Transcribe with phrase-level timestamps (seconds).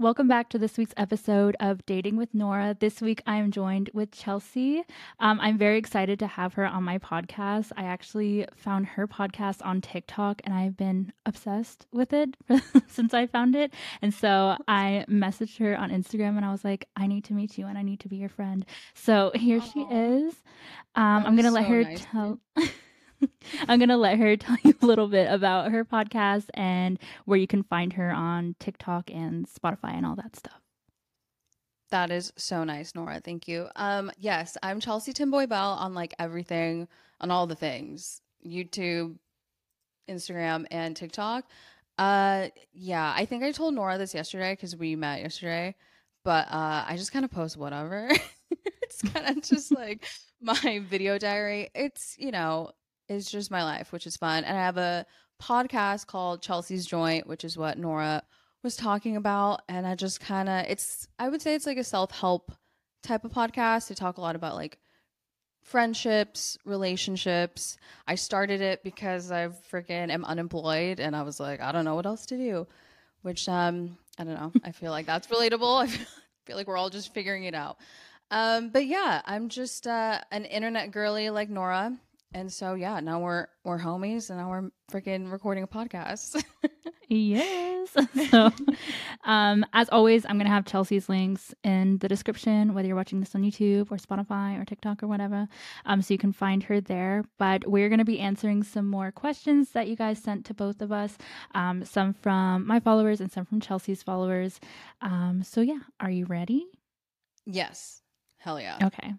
[0.00, 2.74] Welcome back to this week's episode of Dating with Norah.
[2.80, 4.82] This week I am joined with Chelsea.
[5.18, 7.70] Um, I'm very excited to have her on my podcast.
[7.76, 12.34] I actually found her podcast on TikTok and I've been obsessed with it
[12.88, 13.74] since I found it.
[14.00, 17.58] And so I messaged her on Instagram and I was like, I need to meet
[17.58, 18.64] you and I need to be your friend.
[18.94, 19.70] So here Aww.
[19.70, 20.34] she is.
[20.94, 22.06] Um, I'm going to let her nice.
[22.10, 22.40] tell.
[23.68, 27.38] I'm going to let her tell you a little bit about her podcast and where
[27.38, 30.60] you can find her on TikTok and Spotify and all that stuff.
[31.90, 33.20] That is so nice, Norah.
[33.20, 33.68] Thank you.
[33.74, 36.86] Um, yes, I'm Chelsea Timboy Bell on like everything,
[37.20, 39.16] on all the things YouTube,
[40.08, 41.44] Instagram, and TikTok.
[41.98, 45.74] Uh, yeah, I think I told Norah this yesterday because we met yesterday,
[46.24, 48.08] but uh, I just kind of post whatever.
[48.82, 50.06] it's kind of just like
[50.40, 51.70] my video diary.
[51.74, 52.70] It's, you know,
[53.10, 54.44] is just my life, which is fun.
[54.44, 55.04] And I have a
[55.42, 58.22] podcast called Chelsea's Joint, which is what Norah
[58.62, 59.62] was talking about.
[59.68, 62.52] And I just kind of, it's, I would say it's like a self help
[63.02, 63.90] type of podcast.
[63.90, 64.78] I talk a lot about like
[65.64, 67.76] friendships, relationships.
[68.06, 71.96] I started it because I freaking am unemployed and I was like, I don't know
[71.96, 72.66] what else to do,
[73.22, 74.52] which, um, I don't know.
[74.64, 75.82] I feel like that's relatable.
[75.82, 75.88] I
[76.46, 77.78] feel like we're all just figuring it out.
[78.30, 81.98] Um, but yeah, I'm just uh, an internet girly like Norah
[82.32, 86.42] and so yeah, now we're we're homies, and now we're freaking recording a podcast.
[87.08, 87.66] yes.
[88.30, 88.52] So,
[89.24, 93.34] um, as always, I'm gonna have Chelsea's links in the description, whether you're watching this
[93.34, 95.48] on YouTube or Spotify or TikTok or whatever.
[95.86, 97.24] Um, so you can find her there.
[97.38, 100.92] But we're gonna be answering some more questions that you guys sent to both of
[100.92, 101.16] us.
[101.54, 104.60] Um, some from my followers and some from Chelsea's followers.
[105.00, 106.66] Um, so yeah, are you ready?
[107.46, 108.02] Yes.
[108.36, 108.78] Hell yeah.
[108.82, 109.14] Okay.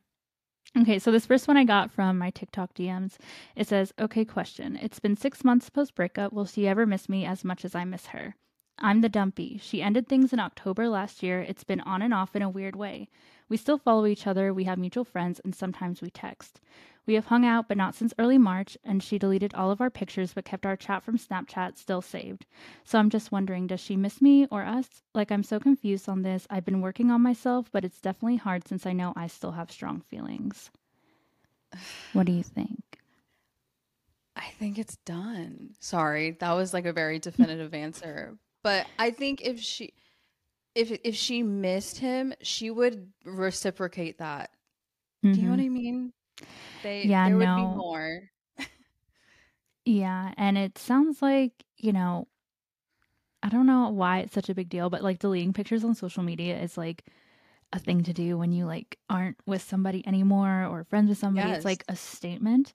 [0.80, 3.18] Okay, so this first one I got from my TikTok DMs.
[3.58, 4.78] It says, Okay, question.
[4.82, 6.32] It's been six months post breakup.
[6.32, 8.36] Will she ever miss me as much as I miss her?
[8.80, 9.60] I'm the dumpy.
[9.62, 11.42] She ended things in October last year.
[11.42, 13.10] It's been on and off in a weird way.
[13.52, 16.62] We still follow each other, we have mutual friends, and sometimes we text.
[17.06, 19.90] We have hung out, but not since early March, and she deleted all of our
[19.90, 22.46] pictures but kept our chat from Snapchat still saved.
[22.86, 25.04] So I'm just wondering, does she miss me or us?
[25.14, 26.48] Like, I'm so confused on this.
[26.50, 29.70] I've been working on myself, but it's definitely hard since I know I still have
[29.70, 30.72] strong feelings.
[32.14, 33.00] What do you think?
[34.38, 35.72] I think it's done.
[35.82, 38.38] Sorry, that was like a very definitive answer.
[38.64, 39.94] But I think if she
[40.76, 44.52] if if she missed him, she would reciprocate that.
[45.24, 45.34] Mm-hmm.
[45.34, 45.76] Do you know what mm-hmm.
[45.76, 46.14] I mean?
[46.84, 47.56] They yeah, there no.
[47.56, 48.22] would be more.
[49.86, 52.28] yeah, and it sounds like, you know,
[53.44, 56.24] I don't know why it's such a big deal, but like deleting pictures on social
[56.24, 57.06] media is like
[57.74, 61.50] a thing to do when you like aren't with somebody anymore or friends with somebody.
[61.50, 61.58] Yes.
[61.58, 62.74] It's like a statement.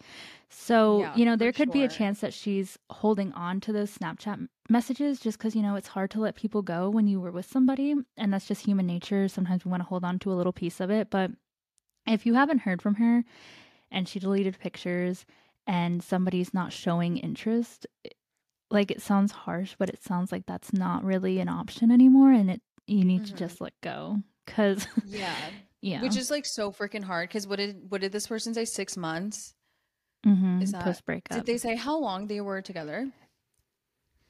[0.48, 1.74] So, yeah, you know, there could sure.
[1.74, 5.76] be a chance that she's holding on to those Snapchat messages just because, you know,
[5.76, 7.94] it's hard to let people go when you were with somebody.
[8.16, 9.28] And that's just human nature.
[9.28, 11.10] Sometimes we want to hold on to a little piece of it.
[11.10, 11.30] But
[12.06, 13.24] if you haven't heard from her
[13.90, 15.26] and she deleted pictures
[15.66, 17.86] and somebody's not showing interest,
[18.70, 22.32] like it sounds harsh, but it sounds like that's not really an option anymore.
[22.32, 23.34] And it, you need mm-hmm.
[23.34, 25.34] to just let go because yeah.
[25.82, 26.02] Yeah.
[26.02, 28.96] Which is like so freaking hard because what did what did this person say six
[28.96, 29.54] months?
[30.26, 30.62] Mm-hmm.
[30.62, 31.36] is that post breakup.
[31.36, 33.08] Did they say how long they were together?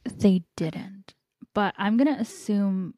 [0.04, 1.14] They didn't.
[1.54, 2.94] But i'm gonna assume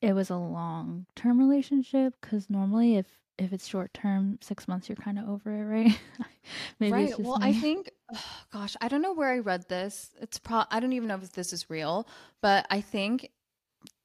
[0.00, 3.06] it was a long term relationship because normally if
[3.36, 5.98] if it's short term six months you're kind of over it right?
[6.78, 7.18] Maybe right.
[7.18, 7.48] well me.
[7.48, 10.10] i think oh, gosh i don't know where i read this.
[10.20, 12.06] It's pro i don't even know if this is real
[12.40, 13.30] but i think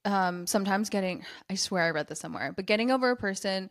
[0.06, 3.70] um sometimes getting i swear i read this somewhere but getting over a person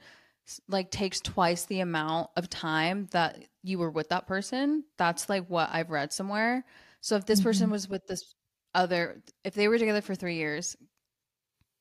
[0.69, 5.47] like takes twice the amount of time that you were with that person that's like
[5.49, 6.65] what i've read somewhere
[7.01, 7.49] so if this mm-hmm.
[7.49, 8.35] person was with this
[8.75, 10.77] other if they were together for three years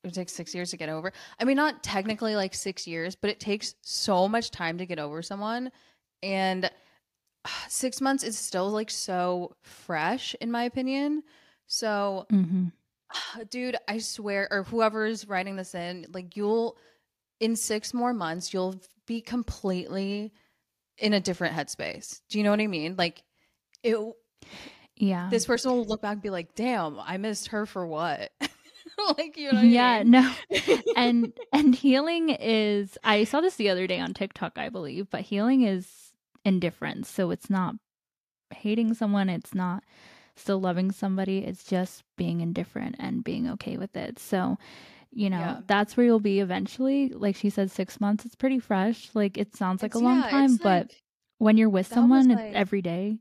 [0.02, 3.14] it would take six years to get over i mean not technically like six years
[3.14, 5.70] but it takes so much time to get over someone
[6.22, 6.70] and
[7.68, 11.22] six months is still like so fresh in my opinion
[11.66, 12.66] so mm-hmm.
[13.50, 16.76] dude, I swear, or whoever's writing this in, like you'll
[17.40, 20.32] in six more months, you'll be completely
[20.96, 22.20] in a different headspace.
[22.28, 22.96] Do you know what I mean?
[22.96, 23.22] Like
[23.82, 23.96] it
[24.96, 25.28] yeah.
[25.30, 28.32] This person will look back and be like, damn, I missed her for what?
[29.16, 30.10] like you know yeah I mean?
[30.10, 30.34] no
[30.96, 35.20] and and healing is i saw this the other day on tiktok i believe but
[35.20, 36.12] healing is
[36.44, 37.74] indifference so it's not
[38.50, 39.84] hating someone it's not
[40.38, 41.38] still loving somebody.
[41.38, 44.18] It's just being indifferent and being okay with it.
[44.18, 44.58] So,
[45.10, 45.60] you know, yeah.
[45.66, 47.08] that's where you'll be eventually.
[47.08, 49.10] Like she said, six months, it's pretty fresh.
[49.14, 51.02] Like it sounds like it's, a long yeah, time, but like,
[51.38, 53.18] when you're with someone like, every day.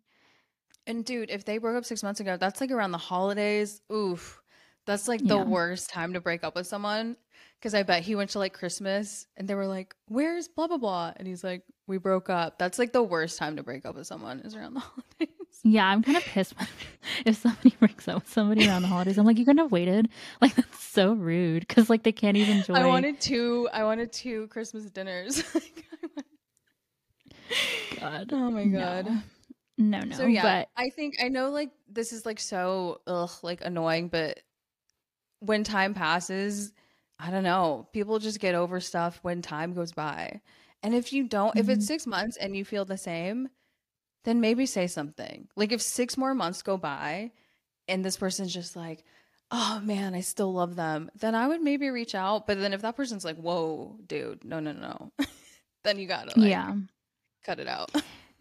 [0.85, 3.81] And dude, if they broke up six months ago, that's like around the holidays.
[3.91, 4.41] Oof.
[4.85, 7.17] That's like the worst time to break up with someone.
[7.61, 10.77] Cause I bet he went to like Christmas and they were like, Where's blah blah
[10.77, 11.13] blah?
[11.17, 12.57] And he's like, We broke up.
[12.57, 14.79] That's like the worst time to break up with someone is around the
[15.19, 15.36] holidays.
[15.67, 16.53] Yeah, I'm kind of pissed
[17.25, 19.17] if somebody breaks up with somebody around the holidays.
[19.17, 20.09] I'm like, you couldn't have waited.
[20.41, 22.75] Like that's so rude because like they can't even enjoy.
[22.75, 23.67] I wanted two.
[23.73, 25.43] I wanted two Christmas dinners.
[27.99, 28.29] God.
[28.31, 29.07] Oh my god.
[29.77, 30.05] No, no.
[30.05, 33.61] no so yeah, but I think I know like this is like so ugh like
[33.65, 34.39] annoying, but
[35.39, 36.71] when time passes,
[37.19, 37.87] I don't know.
[37.93, 40.41] People just get over stuff when time goes by.
[40.83, 41.59] And if you don't, mm-hmm.
[41.59, 41.93] if it's mm-hmm.
[41.93, 43.49] six months and you feel the same,
[44.27, 45.47] then maybe say something.
[45.55, 47.31] Like if six more months go by
[47.87, 49.05] and this person's just like,
[49.51, 52.45] oh man, I still love them, then I would maybe reach out.
[52.45, 55.13] But then if that person's like, whoa, dude, no, no, no,
[55.85, 56.75] then you gotta like, yeah
[57.47, 57.89] cut it out.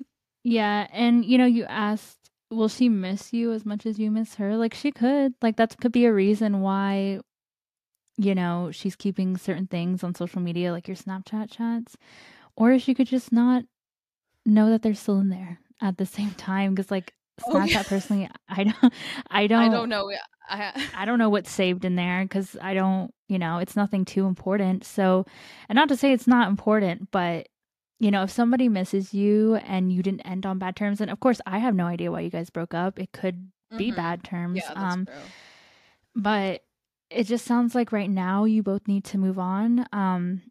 [0.43, 0.88] yeah.
[0.93, 2.19] And you know, you asked,
[2.50, 4.56] will she miss you as much as you miss her?
[4.56, 5.35] Like she could.
[5.41, 7.21] Like that could be a reason why
[8.19, 11.99] you know, she's keeping certain things on social media, like your Snapchat chats,
[12.56, 13.65] or she could just not
[14.47, 16.75] know that they're still in there at the same time.
[16.75, 17.82] Because, like, Snapchat oh, yeah.
[17.82, 18.94] personally, I don't,
[19.31, 20.12] I don't, I don't know.
[20.49, 24.05] I, I don't know what's saved in there because I don't, you know, it's nothing
[24.05, 24.84] too important.
[24.84, 25.26] So,
[25.69, 27.49] and not to say it's not important, but
[27.99, 31.20] you know, if somebody misses you and you didn't end on bad terms, and of
[31.20, 32.99] course, I have no idea why you guys broke up.
[32.99, 33.96] It could be mm-hmm.
[33.96, 34.61] bad terms.
[34.62, 35.14] Yeah, um, true.
[36.14, 36.62] but
[37.11, 39.87] it just sounds like right now you both need to move on.
[39.93, 40.43] Um,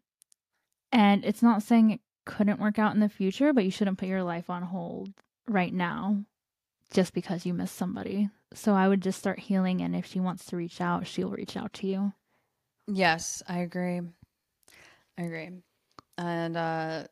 [0.90, 4.08] and it's not saying it couldn't work out in the future, but you shouldn't put
[4.08, 5.08] your life on hold
[5.48, 6.22] right now
[6.92, 8.28] just because you miss somebody.
[8.52, 9.80] So I would just start healing.
[9.80, 12.12] And if she wants to reach out, she'll reach out to you.
[12.86, 14.00] Yes, I agree.
[15.18, 15.50] I agree.
[16.18, 17.04] And, uh,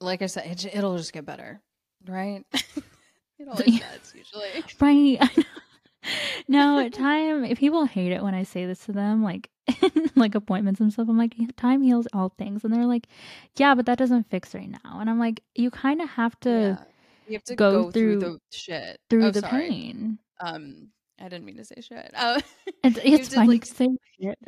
[0.00, 1.60] like I said, it, it'll just get better,
[2.06, 2.44] right?
[2.52, 4.48] it always does, usually.
[4.80, 5.20] Right
[6.48, 7.44] no, time.
[7.44, 9.48] If people hate it when I say this to them, like
[10.16, 11.08] like appointments and stuff.
[11.08, 13.06] I'm like, time heals all things, and they're like,
[13.56, 14.98] yeah, but that doesn't fix right now.
[15.00, 16.50] And I'm like, you kind of have to.
[16.50, 16.84] Yeah.
[17.28, 19.68] You have to go, go through, through, the shit through oh, the sorry.
[19.68, 20.18] pain.
[20.40, 20.88] Um,
[21.20, 22.10] I didn't mean to say shit.
[22.14, 22.40] Uh,
[22.84, 23.88] it's it's fine like, say
[24.20, 24.38] shit.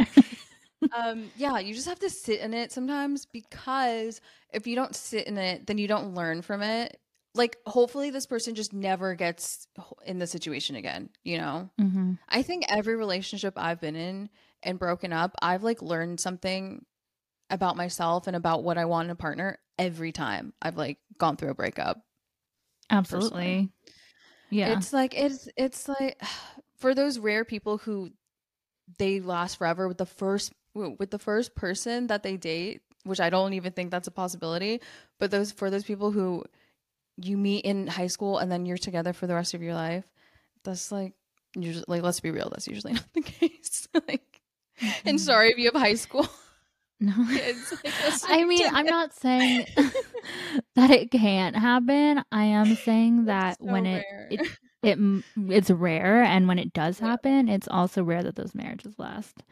[0.92, 4.20] um, yeah, you just have to sit in it sometimes because
[4.52, 6.98] if you don't sit in it, then you don't learn from it
[7.34, 9.66] like hopefully this person just never gets
[10.06, 12.12] in the situation again you know mm-hmm.
[12.28, 14.28] i think every relationship i've been in
[14.64, 16.84] and broken up i've like learned something
[17.50, 21.36] about myself and about what i want in a partner every time i've like gone
[21.36, 22.00] through a breakup
[22.90, 23.72] absolutely personally.
[24.50, 26.20] yeah it's like it's it's like
[26.78, 28.10] for those rare people who
[28.98, 33.30] they last forever with the first with the first person that they date which i
[33.30, 34.80] don't even think that's a possibility
[35.18, 36.44] but those for those people who
[37.16, 40.04] you meet in high school and then you're together for the rest of your life.
[40.64, 41.12] That's like
[41.54, 43.88] usually like let's be real, that's usually not the case.
[44.08, 44.33] like.
[45.04, 46.26] And sorry if you have high school.
[47.00, 47.12] No.
[47.34, 49.66] Like, I mean, I'm not saying
[50.76, 52.22] that it can't happen.
[52.32, 54.48] I am saying that so when it, it
[54.82, 59.42] it it's rare and when it does happen, it's also rare that those marriages last.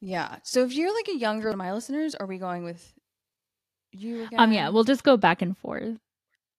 [0.00, 0.36] Yeah.
[0.42, 2.94] So if you're like a younger my listeners, are we going with
[3.92, 4.40] you again?
[4.40, 5.98] Um yeah, we'll just go back and forth.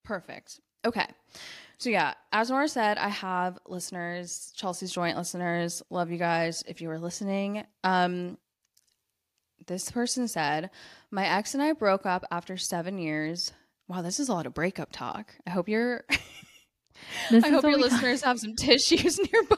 [0.06, 0.60] Perfect.
[0.86, 1.08] Okay.
[1.80, 5.84] So yeah, as Norah said, I have listeners, Chelsea's joint listeners.
[5.92, 7.66] Love you guys if you were listening.
[7.84, 8.38] Um
[9.68, 10.70] this person said,
[11.12, 13.52] "My ex and I broke up after 7 years."
[13.88, 15.34] Wow, this is a lot of breakup talk.
[15.46, 16.04] I hope you're
[17.32, 19.56] I hope your listeners have some tissues nearby.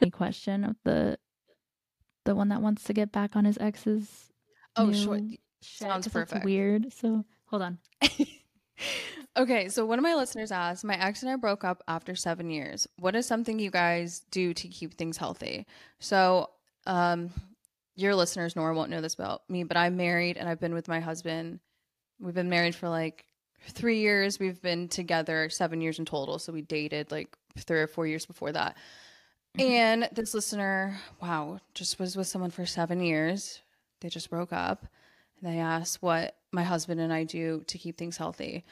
[0.00, 1.18] the question of the
[2.24, 4.26] the one that wants to get back on his ex's
[4.76, 5.20] Oh, sure.
[5.62, 6.44] Sounds perfect.
[6.44, 6.92] weird.
[6.92, 7.78] So, hold on.
[9.38, 12.50] Okay, so one of my listeners asked, My ex and I broke up after seven
[12.50, 12.88] years.
[12.98, 15.64] What is something you guys do to keep things healthy?
[16.00, 16.50] So,
[16.86, 17.30] um,
[17.94, 20.88] your listeners, Norah, won't know this about me, but I'm married and I've been with
[20.88, 21.60] my husband.
[22.18, 23.26] We've been married for like
[23.68, 24.40] three years.
[24.40, 26.40] We've been together seven years in total.
[26.40, 28.76] So we dated like three or four years before that.
[29.56, 29.70] Mm-hmm.
[29.70, 33.60] And this listener, wow, just was with someone for seven years.
[34.00, 34.84] They just broke up.
[35.40, 38.64] And they asked what my husband and I do to keep things healthy.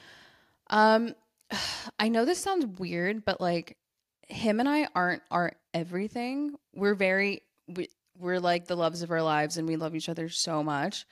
[0.69, 1.15] Um,
[1.99, 3.77] I know this sounds weird, but like
[4.29, 6.57] him and I aren't our everything.
[6.75, 10.29] We're very we, we're like the loves of our lives and we love each other
[10.29, 11.07] so much,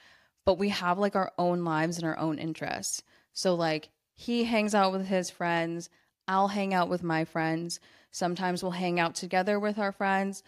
[0.45, 3.03] but we have like our own lives and our own interests.
[3.33, 5.89] So like he hangs out with his friends,
[6.27, 7.79] I'll hang out with my friends.
[8.11, 10.41] Sometimes we'll hang out together with our friends,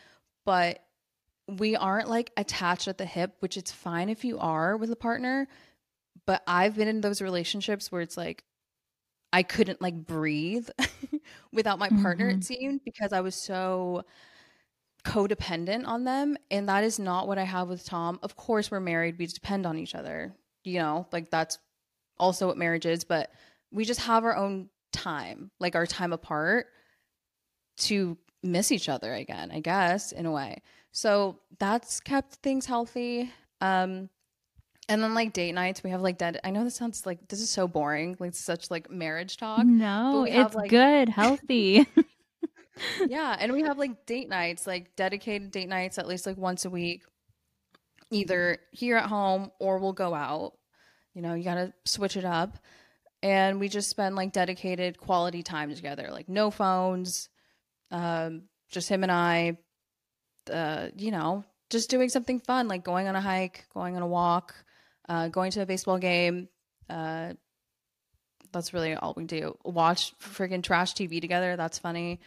[0.46, 0.84] but
[1.48, 4.96] we aren't like attached at the hip, which it's fine if you are with a
[4.96, 5.48] partner.
[6.26, 8.44] But I've been in those relationships where it's like
[9.34, 10.70] I couldn't like breathe
[11.52, 12.40] without my partner, mm-hmm.
[12.40, 14.04] it seemed, because I was so
[15.06, 18.20] codependent on them and that is not what I have with Tom.
[18.24, 20.34] Of course we're married, we depend on each other.
[20.64, 21.60] You know, like that's
[22.20, 23.32] also what marriage is, but
[23.72, 26.68] we just have our own time, like our time apart
[27.78, 30.62] to miss each other again, I guess, in a way.
[30.92, 33.32] So that's kept things healthy.
[33.62, 34.10] Um
[34.90, 36.40] and then like date nights, we have like dead.
[36.44, 39.66] I know this sounds like this is so boring, like such like marriage talk.
[39.66, 41.88] No, we have, it's like- good, healthy.
[43.08, 46.66] yeah, and we have like date nights, like dedicated date nights at least like once
[46.66, 47.04] a week.
[48.10, 50.54] Either here at home or we'll go out.
[51.14, 52.58] You know, you got to switch it up.
[53.22, 57.28] And we just spend like dedicated quality time together, like no phones,
[57.92, 59.58] um, just him and I,
[60.54, 64.08] uh, you know, just doing something fun, like going on a hike, going on a
[64.08, 64.54] walk,
[65.10, 66.50] uh, going to a baseball game.
[66.90, 67.34] Uh,
[68.52, 69.58] that's really all we do.
[69.66, 71.56] Watch friggin' trash TV together.
[71.58, 72.20] That's funny.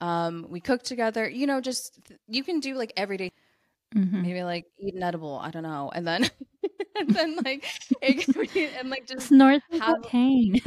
[0.00, 1.28] Um, we cook together.
[1.28, 1.98] You know, just
[2.28, 3.32] you can do like everyday,
[3.94, 4.22] Mhm.
[4.22, 5.38] maybe like eat an edible.
[5.38, 6.28] I don't know, and then
[6.96, 7.64] and then like
[8.54, 10.60] be- and like just Snort have- cocaine.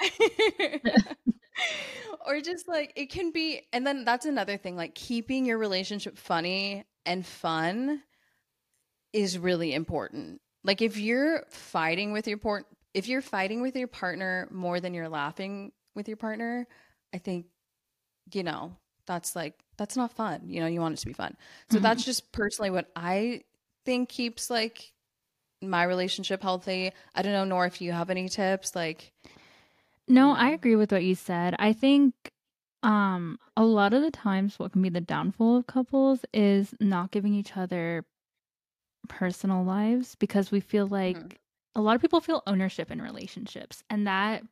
[2.26, 6.16] or just like it can be and then that's another thing like keeping your relationship
[6.18, 8.02] funny and fun
[9.12, 13.88] is really important like if you're fighting with your port if you're fighting with your
[13.88, 16.66] partner more than you're laughing with your partner
[17.14, 17.46] i think
[18.32, 18.76] you know
[19.06, 21.36] that's like that's not fun you know you want it to be fun
[21.70, 21.82] so Mhm.
[21.82, 23.42] that's just personally what i
[23.84, 24.92] think keeps like
[25.60, 29.12] my relationship healthy i don't know nor if you have any tips like
[30.08, 31.54] No, I agree with what you said.
[31.58, 32.14] I think
[32.82, 37.12] um a lot of the times what can be the downfall of couples is not
[37.12, 38.04] giving each other
[39.08, 41.32] personal lives because we feel like Mhm.
[41.74, 44.42] a lot of people feel ownership in relationships and that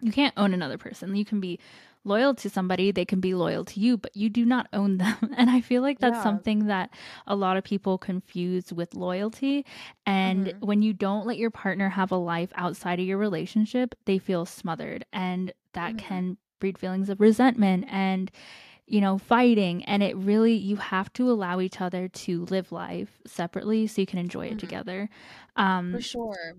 [0.00, 1.14] you can't own another person.
[1.14, 1.60] You can be
[2.04, 5.16] loyal to somebody, they can be loyal to you, but you do not own them.
[5.36, 6.22] And I feel like that's Yeah.
[6.24, 6.90] something that
[7.28, 9.64] a lot of people confuse with loyalty.
[10.04, 10.60] And Mhm.
[10.60, 14.44] when you don't let your partner have a life outside of your relationship, they feel
[14.44, 15.04] smothered.
[15.12, 15.98] And that Mhm.
[15.98, 18.30] can breed feelings of resentment and,
[18.86, 19.84] you know, fighting.
[19.84, 24.06] And it really, you have to allow each other to live life separately so you
[24.06, 24.58] can enjoy it Mhm.
[24.58, 25.08] together.
[25.56, 26.54] Um, for sure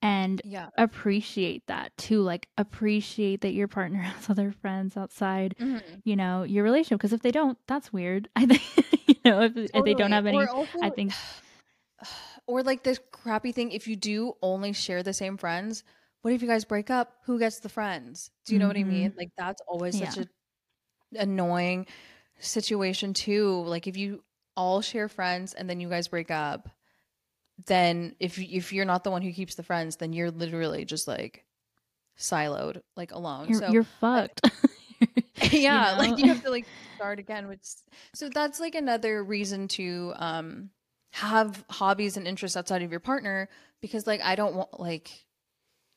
[0.00, 2.22] and yeah appreciate that too.
[2.22, 5.82] Like, appreciate that your partner has other friends outside, Mhm.
[6.04, 6.98] you know, your relationship.
[7.00, 8.28] Because if they don't, that's weird.
[8.36, 8.62] I think,
[9.08, 11.12] you know, if, if they don't have any, also- I think
[12.46, 15.82] or like this crappy thing if you do only share the same friends
[16.22, 18.84] what if you guys break up who gets the friends do you know what i
[18.84, 20.22] mean like that's always such Yeah.
[20.22, 20.26] a
[21.16, 21.86] annoying
[22.40, 24.22] situation too like if you
[24.56, 26.68] all share friends and then you guys break up
[27.66, 30.84] then if you- if you're not the one who keeps the friends then you're literally
[30.84, 31.44] just like
[32.18, 34.40] siloed like alone you're, so you're fucked.
[35.52, 35.98] yeah know?
[35.98, 37.62] like you have to like start again which
[38.14, 40.70] so that's like another reason to um
[41.12, 43.48] have hobbies and interests outside of your partner
[43.80, 45.08] because like i don't want like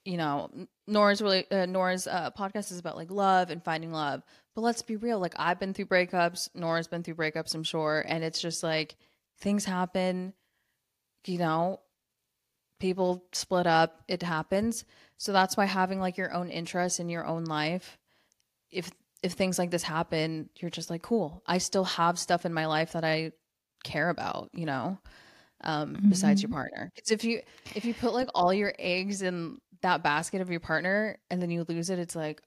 [0.05, 0.49] you know
[0.87, 4.21] norah's really uh, norah's uh, podcast is about like love and finding love
[4.55, 8.03] but let's be real like i've been through breakups norah's been through breakups i'm sure
[8.07, 8.95] and it's just like
[9.39, 10.33] things happen
[11.25, 11.79] you know
[12.81, 14.83] people split up it happens.
[15.17, 17.97] So that's why having like your own interests in your own life
[18.71, 18.91] if
[19.21, 21.41] if things like this happen you're just like cool.
[21.45, 23.31] I still have stuff in my life that i
[23.83, 24.97] care about you know
[25.63, 26.91] um besides your partner.
[26.93, 27.41] Because if you
[27.75, 31.49] if you put like all your eggs in that basket of your partner and then
[31.49, 32.41] you lose it it's like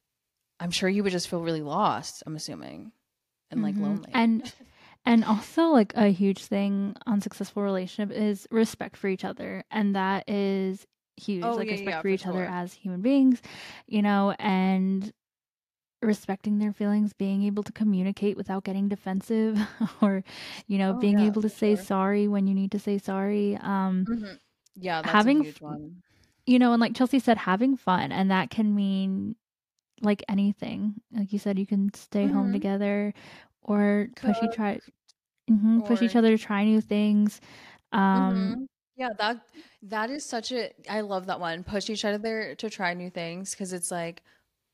[0.60, 2.92] i'm sure you would just feel really lost i'm assuming
[3.50, 3.82] and like Mhm.
[3.82, 4.52] lonely And
[5.06, 9.62] and also like a huge thing on successful relationship is respect for each other.
[9.70, 11.44] And that is huge.
[11.44, 13.42] Oh, like yeah, respect yeah, for for each other as human beings,
[13.86, 15.12] you know, and
[16.02, 19.58] respecting their feelings, being able to communicate without getting defensive
[20.02, 20.24] or,
[20.66, 21.84] you know, Oh, being yeah, able to say sure.
[21.84, 23.56] sorry when you need to say sorry.
[23.56, 24.38] Um Mhm.
[24.74, 26.02] yeah that's Having a huge one
[26.46, 29.34] you know, and like Chelsea said, having fun, and that can mean
[30.02, 31.00] like anything.
[31.12, 32.52] Like you said, you can stay home Mhm.
[32.52, 33.14] together,
[33.62, 34.80] or push each try,
[35.48, 37.40] hmm push each other to try new things.
[37.92, 38.66] Um, Mhm.
[38.96, 39.40] Yeah, that
[39.82, 41.64] that is such a I love that one.
[41.64, 44.22] Push each other to try new things because it's like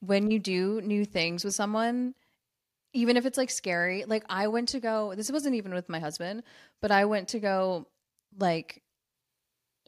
[0.01, 2.15] when you do new things with someone,
[2.95, 4.05] even if it's like scary.
[4.07, 5.15] Like I went to go.
[5.15, 6.43] This wasn't even with my husband,
[6.81, 7.89] but I went to go.
[8.39, 8.83] Like,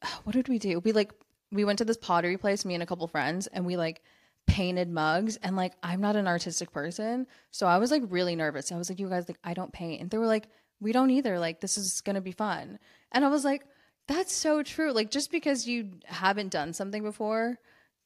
[0.24, 0.80] what did we do?
[0.80, 1.12] We like
[1.50, 2.64] we went to this pottery place.
[2.64, 4.02] Me and a couple friends, and we like
[4.46, 5.36] painted mugs.
[5.36, 8.72] And like I'm not an artistic person, so I was like really nervous.
[8.72, 10.48] I was like, you guys, like I don't paint, and they were like,
[10.80, 11.38] we don't either.
[11.38, 12.78] Like this is gonna be fun.
[13.12, 13.64] And I was like,
[14.08, 14.92] that's so true.
[14.92, 17.58] Like just because you haven't done something before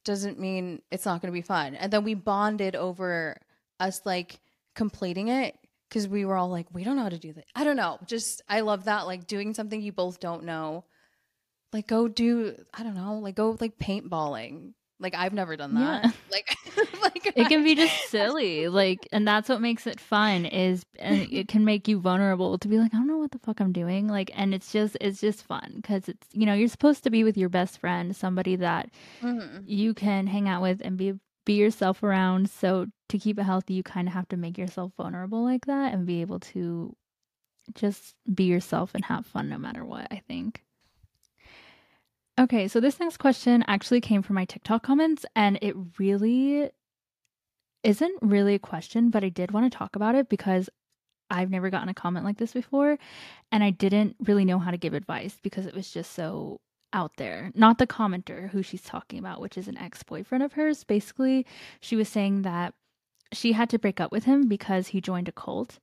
[0.05, 1.75] doesn't mean it's not to be fun.
[1.75, 3.37] And then we bonded over
[3.79, 4.39] us like
[4.75, 5.57] completing it
[5.89, 7.45] because we were all like, we don't know how to do that.
[7.55, 7.99] I don't know.
[8.05, 9.07] Just I love that.
[9.07, 10.85] Like doing something you both don't know.
[11.73, 13.19] Like go do I don't know.
[13.19, 14.73] Like go like paintballing.
[14.99, 16.03] Like I've never done that.
[16.05, 16.11] Yeah.
[16.31, 16.57] Like
[17.01, 21.27] like it can be just silly like and that's what makes it fun is and
[21.31, 23.71] it can make you vulnerable to be like i don't know what the fuck i'm
[23.71, 27.09] doing like and it's just it's just fun because it's you know you're supposed to
[27.09, 28.89] be with your best friend somebody that
[29.23, 29.63] Mhm.
[29.65, 31.13] you can hang out with and be
[31.45, 34.91] be yourself around so to keep it healthy you kind of have to make yourself
[34.97, 36.95] vulnerable like that and be able to
[37.73, 40.63] just be yourself and have fun no matter what i think
[42.39, 46.69] okay so this next question actually came from my tiktok comments and it really
[47.83, 50.69] isn't really a question but i did want to talk about it because
[51.29, 52.97] i've never gotten a comment like this before
[53.51, 56.59] and i didn't really know how to give advice because it was just so
[56.93, 57.51] out there.
[57.53, 60.83] Not the commenter who she's talking about, which is an ex boyfriend of hers.
[60.83, 61.45] Basically,
[61.79, 62.73] she was saying that
[63.33, 65.79] she had to break up with him because he joined a cult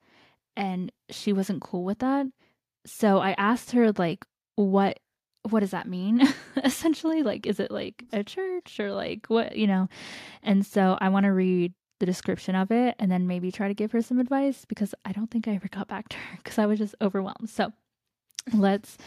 [0.57, 2.27] and she wasn't cool with that.
[2.87, 4.25] So I asked her, like,
[4.57, 4.99] what.
[5.51, 6.27] What does that mean?
[6.65, 9.89] Essentially, like, is it like a church or like what, you know?
[10.43, 13.75] And so I want to read the description of it and then maybe try to
[13.75, 16.59] give her some advice because I don't think I ever got back to her because
[16.59, 17.49] I was just overwhelmed.
[17.49, 17.73] So
[18.53, 18.99] let's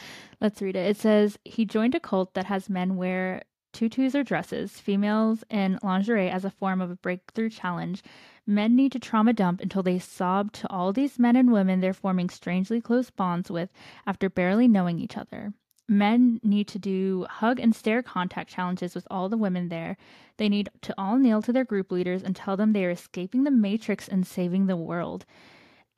[0.41, 0.89] let's read it.
[0.89, 5.77] It says he joined a cult that has men wear tutus or dresses, females in
[5.83, 8.01] lingerie as a form of a breakthrough challenge.
[8.45, 11.93] Men need to trauma dump until they sob to all these men and women they're
[11.93, 13.69] forming strangely close bonds with
[14.05, 15.53] after barely knowing each other.
[15.87, 19.97] Men need to do hug and stare contact challenges with all the women there.
[20.35, 23.43] They need to all kneel to their group leaders and tell them they are escaping
[23.43, 25.25] the matrix and saving the world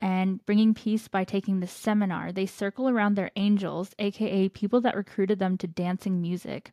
[0.00, 2.32] and bringing peace by taking the seminar.
[2.32, 6.72] They circle around their angels, aka people that recruited them to dancing music.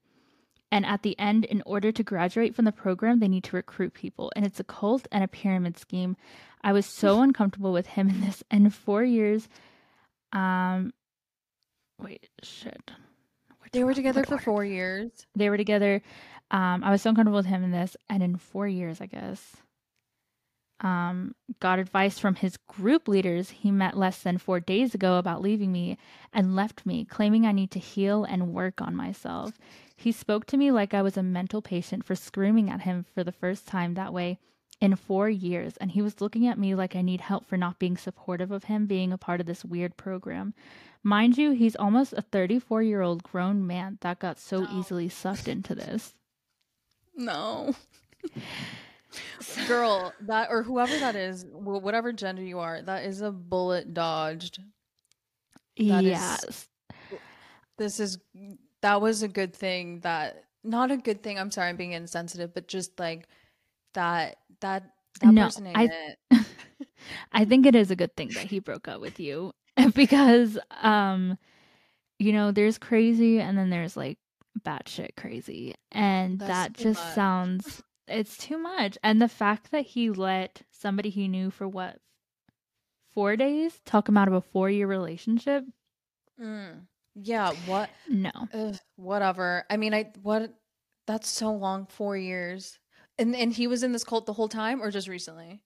[0.72, 3.94] And at the end, in order to graduate from the program, they need to recruit
[3.94, 4.32] people.
[4.36, 6.18] And it's a cult and a pyramid scheme.
[6.62, 8.44] I was so uncomfortable with him in this.
[8.52, 9.48] And four years,
[10.34, 10.94] um,
[12.00, 12.92] wait, shit.
[13.62, 13.96] Which They were one?
[13.96, 15.12] together for four years.
[15.36, 16.02] They were together.
[16.52, 19.58] Um, I was so uncomfortable with him in this, and in four years, I guess,
[20.80, 25.42] um, got advice from his group leaders he met less than four days ago about
[25.42, 25.98] leaving me
[26.32, 29.58] and left me, claiming I need to heal and work on myself.
[29.96, 33.24] He spoke to me like I was a mental patient for screaming at him for
[33.24, 34.38] the first time that way
[34.80, 37.80] in four years, and he was looking at me like I need help for not
[37.80, 40.54] being supportive of him being a part of this weird program.
[41.08, 44.78] Mind you, he's almost a 34 year old grown man that got so No.
[44.78, 46.14] easily sucked into this.
[47.16, 47.74] No.
[49.70, 54.60] Girl, that or whoever that is, whatever gender you are, that is a bullet dodged.
[55.78, 56.68] That is- yes.
[57.78, 58.18] This is
[58.82, 61.40] that was a good thing that not a good thing.
[61.40, 63.30] I'm sorry, I'm being insensitive, but just like
[63.94, 64.92] that that
[65.24, 65.90] No, I-
[67.32, 69.54] I think it is a good thing that he broke up with you
[69.96, 71.38] because um
[72.20, 74.18] you know there's crazy and then there's like
[74.66, 77.14] batshit crazy and That's that just much.
[77.16, 82.00] sounds it's too much and the fact that he let somebody he knew for what
[83.14, 85.64] four days talk him out of a four year relationship
[86.40, 86.86] Mm.
[87.16, 89.66] Yeah, what no ugh, whatever.
[89.70, 90.54] I mean, I what
[91.08, 92.78] that's so long, 4 years.
[93.20, 95.62] And and he was in this cult the whole time or just recently?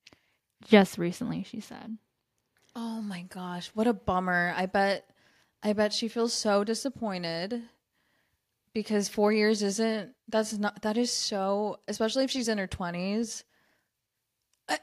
[0.63, 1.97] just recently she said
[2.75, 4.53] Oh my gosh, what a bummer.
[4.55, 5.09] I bet
[5.63, 7.63] I bet she feels so disappointed
[8.73, 13.43] because 4 years isn't that's not that is so especially if she's in her 20s.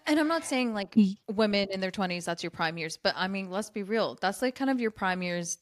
[0.07, 3.29] And I'm not saying like women in their 20s that's your prime years, but I
[3.29, 4.19] mean, let's be real.
[4.21, 5.59] That's like kind of your prime years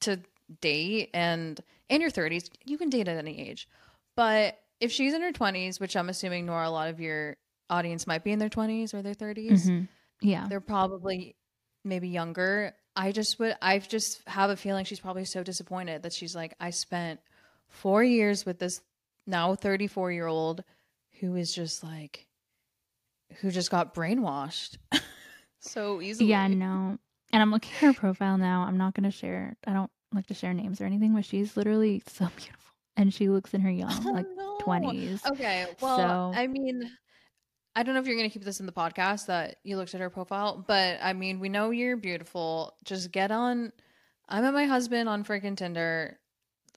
[0.00, 0.20] to
[0.60, 3.68] date and in your 30s, you can date at any age.
[4.16, 7.36] But if she's in her 20s, which I'm assuming Norah a lot of your
[7.70, 9.88] audience might be in their 20s or their 30s, Mhm.
[10.20, 11.36] yeah they're probably
[11.84, 12.74] maybe younger.
[12.96, 16.54] I just would I just have a feeling she's probably so disappointed that she's like
[16.60, 17.20] I spent
[17.68, 18.80] 4 years with this
[19.26, 20.64] now 34 year old
[21.20, 22.26] who is just like
[23.40, 24.78] who just got brainwashed
[25.60, 26.30] so easily.
[26.30, 26.98] Yeah, no.
[27.32, 28.62] And I'm looking at her profile now.
[28.62, 29.56] I'm not gonna share.
[29.66, 32.67] I don't like to share names or anything, but she's literally so beautiful,
[32.98, 34.58] and she looks in her oh, young, Oh, like no.
[34.60, 35.22] twenties.
[35.26, 35.66] Okay.
[35.80, 36.90] Well, So- I mean,
[37.74, 39.94] I don't know if you're going to keep this in the podcast that you looked
[39.94, 42.74] at her profile, but I mean, we know you're beautiful.
[42.84, 43.72] Just get on.
[44.28, 46.18] I met my husband on freaking Tinder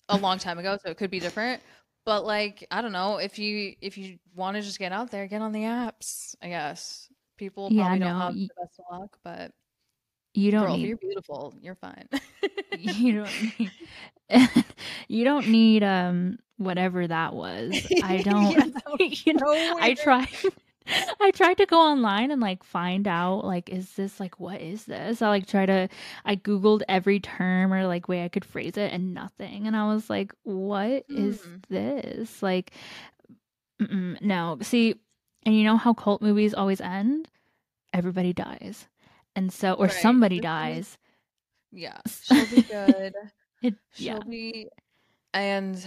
[0.09, 1.61] a long time ago, so it could be different.
[2.05, 5.27] But like, I don't know if you if you want to just get out there,
[5.27, 6.35] get on the apps.
[6.41, 7.07] I guess
[7.37, 9.51] people Yeah, probably don't no, have y- the best luck, but
[10.33, 10.87] You don't girl, need.
[10.87, 12.07] you're beautiful, you're fine.
[12.71, 13.71] You don't need.
[15.07, 17.87] you don't need um whatever that was.
[18.01, 18.51] I don't.
[18.51, 20.27] Yeah, was you know, so I tried.
[21.19, 24.85] I tried to go online and like find out like is this like what is
[24.85, 25.21] this?
[25.21, 25.89] I like try to
[26.25, 29.67] I googled every term or like way I could phrase it and nothing.
[29.67, 31.61] And I was like, what is Mm.
[31.69, 32.41] this?
[32.41, 32.71] Like
[33.79, 34.57] no.
[34.61, 34.95] See,
[35.45, 37.27] and you know how cult movies always end?
[37.93, 38.87] Everybody dies.
[39.35, 39.93] And so or Right.
[39.93, 40.97] somebody dies.
[41.73, 41.99] Yeah.
[42.23, 43.13] She'll be good.
[43.61, 44.19] It She'll yeah.
[44.29, 44.69] be
[45.33, 45.85] and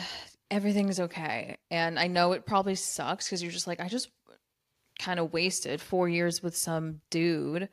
[0.50, 1.58] everything's okay.
[1.70, 4.10] And I know it probably sucks because you're just like, I just
[4.98, 7.68] kind of wasted four years with some dude.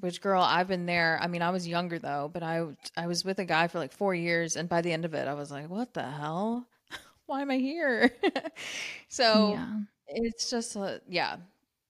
[0.00, 1.18] Which girl, I've been there.
[1.22, 3.92] I mean, I was younger though, but I I was with a guy for like
[3.92, 6.68] four years, and by the end of it, I was like, what the hell?
[7.26, 8.12] Why am I here?
[9.08, 9.80] so yeah.
[10.08, 11.36] it's just a, yeah,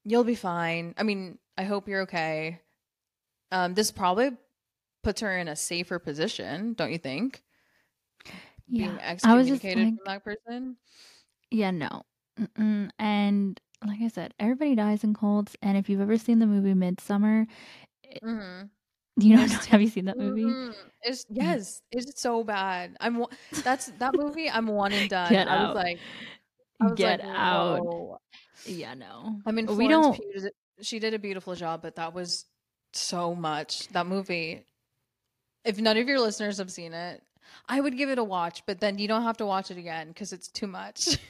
[0.05, 0.95] you'll be fine.
[0.97, 2.61] I mean, I hope you're okay.
[3.53, 4.31] Um, this probably
[5.03, 7.43] puts her in a safer position, don't you think?
[8.69, 8.87] Yeah.
[8.89, 10.77] Being I was just like from that person.
[11.51, 12.03] Yeah, no.
[12.41, 12.91] Mm-mm.
[12.99, 15.57] And like I said, everybody dies in cults.
[15.63, 17.47] And if you've ever seen the movie Midsommar,
[18.23, 18.67] Mm-hmm.
[19.21, 20.73] you know, have you seen that movie?
[21.03, 22.97] It's yes, it's so bad.
[23.01, 23.25] I'm
[23.65, 24.49] that's that movie.
[24.49, 25.31] I'm one and done.
[25.31, 25.75] Get I out.
[25.75, 25.99] was like,
[26.81, 27.85] I was Get like, out.
[27.85, 28.19] "Whoa."
[28.65, 29.41] Yeah, no.
[29.45, 30.15] I mean, we don't.
[30.17, 32.45] Pugh she did a beautiful job, but that was
[32.97, 33.89] so much.
[33.89, 34.65] That movie.
[35.65, 37.23] If none of your listeners have seen it,
[37.69, 40.09] I would give it a watch, but then you don't have to watch it again
[40.09, 41.19] because it's too much.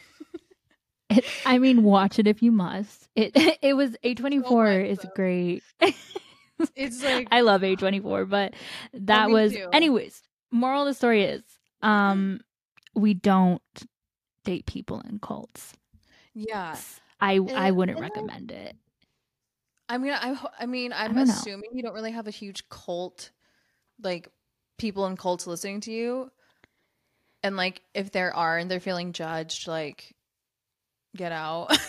[1.08, 3.08] It, I mean, watch it if you must.
[3.14, 3.30] It
[3.62, 5.62] it was A twenty four is great.
[6.74, 8.54] it's like I love A twenty four, but
[8.92, 9.68] that was too.
[9.72, 10.20] anyways.
[10.50, 11.42] Moral of the story is,
[11.80, 12.40] um,
[12.96, 13.62] we don't
[14.44, 15.74] date people in cults.
[16.34, 16.76] yeah.
[17.20, 18.76] I I wouldn't and I- recommend it.
[19.88, 21.22] I mean, I, I mean, I'm know.
[21.22, 23.30] assuming you don't really have a huge cult,
[24.02, 24.28] like
[24.78, 26.30] people in cults listening to you,
[27.42, 30.14] and like if there are and they're feeling judged, like
[31.16, 31.76] get out.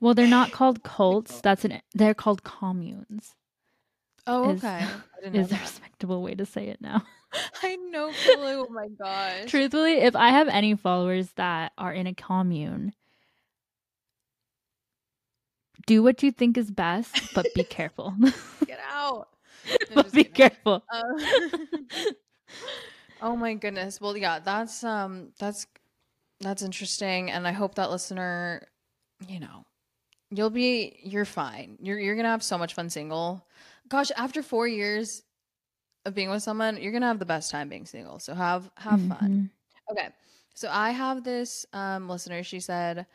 [0.00, 1.40] Well, they're not called cults.
[1.40, 1.80] That's an.
[1.94, 3.34] They're called communes.
[4.26, 4.86] oh, okay.
[5.24, 7.02] I Is a respectable way to say it now.
[7.62, 8.08] I know.
[8.08, 8.66] no clue.
[8.66, 9.50] Oh my gosh.
[9.50, 12.92] Truthfully, if I have any followers that are in a commune,
[15.88, 18.14] do what you think is best, but be careful.
[18.66, 19.28] Get out.
[19.90, 20.32] No, but be kidding.
[20.34, 20.82] careful.
[20.90, 21.16] Um,
[23.20, 24.00] oh my goodness.
[24.00, 25.66] Well, yeah, that's um that's
[26.40, 28.68] that's interesting and I hope that listener,
[29.26, 29.66] you know,
[30.30, 31.76] you'll be you're fine.
[31.82, 33.44] You're you're going to have so much fun single.
[33.88, 35.22] Gosh, after 4 years
[36.06, 38.18] of being with someone, you're going to have the best time being single.
[38.20, 39.50] So have have fun.
[39.90, 39.92] Mhm.
[39.92, 40.08] Okay.
[40.54, 42.42] So I have this um, listener.
[42.42, 43.06] She said,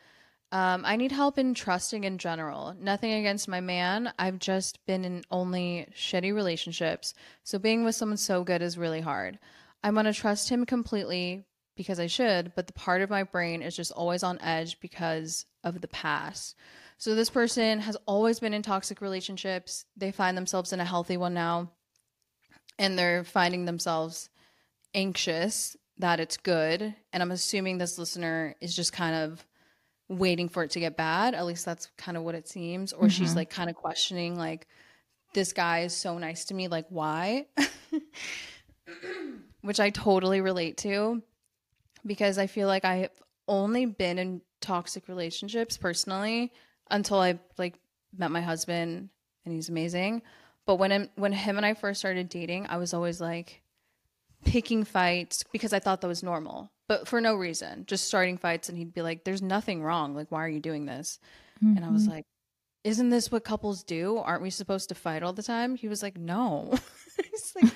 [0.54, 2.76] um, I need help in trusting in general.
[2.78, 4.12] Nothing against my man.
[4.20, 7.12] I've just been in only shitty relationships.
[7.42, 9.40] So being with someone so good is really hard.
[9.82, 11.44] I want to trust him completely
[11.76, 15.44] because I should, but the part of my brain is just always on edge because
[15.64, 16.54] of the past.
[16.98, 19.86] So this person has always been in toxic relationships.
[19.96, 21.72] They find themselves in a healthy one now,
[22.78, 24.30] and they're finding themselves
[24.94, 26.94] anxious that it's good.
[27.12, 29.44] And I'm assuming this listener is just kind of
[30.08, 31.34] waiting for it to get bad.
[31.34, 32.92] At least that's kind of what it seems.
[32.92, 33.36] Or she's Mhm.
[33.36, 34.66] like kind of questioning, like,
[35.32, 36.68] this guy is so nice to me.
[36.68, 37.46] Like, why?
[39.62, 41.22] Which I totally relate to
[42.04, 43.08] because I feel like I've
[43.48, 46.52] only been in toxic relationships personally
[46.90, 47.74] until I like
[48.16, 49.08] met my husband
[49.44, 50.22] and he's amazing.
[50.66, 53.62] But when when him and I first started dating, I was always like
[54.44, 58.68] picking fights because I thought that was normal, but for no reason, just starting fights.
[58.68, 60.14] And he'd be like, "There's nothing wrong.
[60.14, 61.18] Like, why are you doing this?"
[61.76, 62.08] And I was Mhm.
[62.08, 62.26] like,
[62.84, 64.18] "Isn't this what couples do?
[64.18, 66.74] Aren't we supposed to fight all the time?" He was like, "No."
[67.32, 67.68] He's like,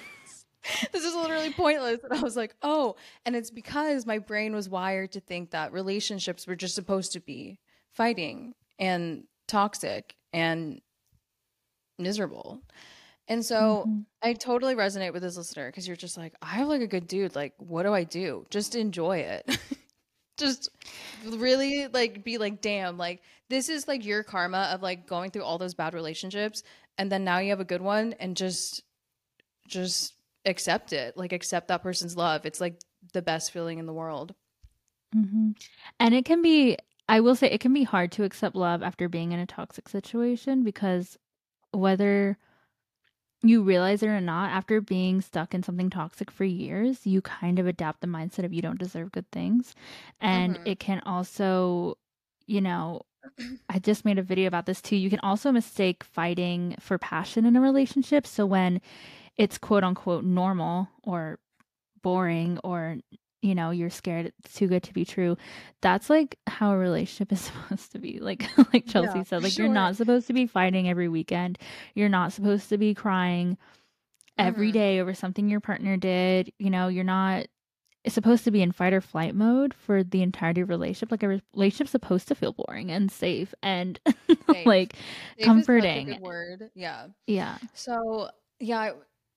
[0.93, 4.69] "This is literally pointless." And I was like, "Oh." And it's because my brain was
[4.69, 7.61] wired to think that relationships were just supposed to be
[7.93, 10.81] fighting and toxic and
[11.99, 12.63] miserable.
[13.29, 14.05] And so Mhm.
[14.23, 17.07] I totally resonate with this listener because you're just like, I have like a good
[17.07, 17.37] dude.
[17.37, 18.47] Like, what do I do?
[18.51, 19.47] Just enjoy it.
[20.39, 20.71] just
[21.27, 25.45] really like be like, damn, like this is like your karma of like going through
[25.45, 26.63] all those bad relationships.
[26.97, 28.83] And then now you have a good one and just,
[29.69, 30.15] just
[30.45, 31.17] accept it.
[31.17, 32.45] Like, accept that person's love.
[32.47, 32.81] It's like
[33.13, 34.35] the best feeling in the world.
[35.15, 35.57] Mhm.
[36.01, 36.77] And it can be,
[37.09, 39.89] I will say, it can be hard to accept love after being in a toxic
[39.89, 41.17] situation because
[41.73, 42.37] whether
[43.43, 47.59] you realize it or not, after being stuck in something toxic for years, you kind
[47.59, 49.75] of adapt the mindset of you don't deserve good things.
[50.21, 50.63] And Mhm.
[50.65, 51.99] it can also,
[52.47, 53.03] you know,
[53.69, 54.97] I just made a video about this too.
[54.97, 58.27] You can also mistake fighting for passion in a relationship.
[58.27, 58.81] So when
[59.37, 61.39] it's quote unquote normal or
[62.03, 62.99] boring or
[63.43, 65.37] you know, you're scared it's too good to be true.
[65.81, 68.19] That's like how a relationship is supposed to be.
[68.21, 71.59] Like like Chelsea Yeah, said, like you're not supposed to be fighting every weekend.
[71.95, 73.57] You're not supposed to be crying
[74.39, 74.75] every Mhm.
[74.75, 76.53] day over something your partner did.
[76.59, 77.47] You know, you're not
[78.05, 81.11] it's supposed to be in fight or flight mode for the entirety of a relationship.
[81.11, 83.99] Like a relationship's supposed to feel boring and safe and
[84.53, 84.67] Safe.
[84.67, 86.21] like Safe is such a comforting.
[86.21, 86.71] word.
[86.75, 87.09] Yeah.
[87.27, 87.59] yeah.
[87.75, 88.93] So yeah, I,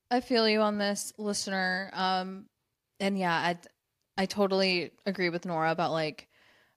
[0.09, 1.89] I feel you on this, listener.
[1.93, 2.45] Um,
[2.99, 3.57] and yeah, I
[4.17, 6.27] I totally agree with Norah about like,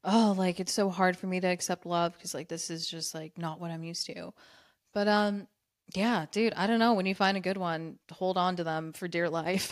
[0.05, 3.15] oh, like it's so hard for me to accept love because like this is just
[3.15, 4.33] like not what I'm used to.
[4.93, 5.47] But um,
[5.95, 6.95] yeah, dude, I don't know.
[6.95, 9.71] When you find a good one, hold on to them for dear life.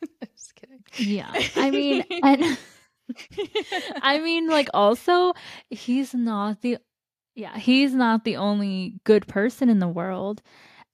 [0.36, 0.84] just kidding.
[0.96, 1.32] Yeah.
[1.56, 2.58] I mean and
[4.02, 5.32] I mean, like, also,
[5.70, 6.78] he's not the,
[7.34, 10.42] yeah, he's not the only good person in the world,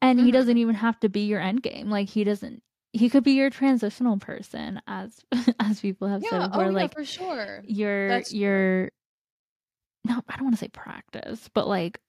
[0.01, 0.33] and he Mhm.
[0.33, 1.91] doesn't even have to be your end game.
[1.91, 2.63] Like, he doesn't.
[2.99, 5.25] He could be your transitional person, as
[5.61, 6.31] as people have yeah.
[6.43, 7.63] said, Oh where yeah, like for sure.
[7.67, 8.91] your That's your
[10.05, 12.01] no, I don't want to say practice, but like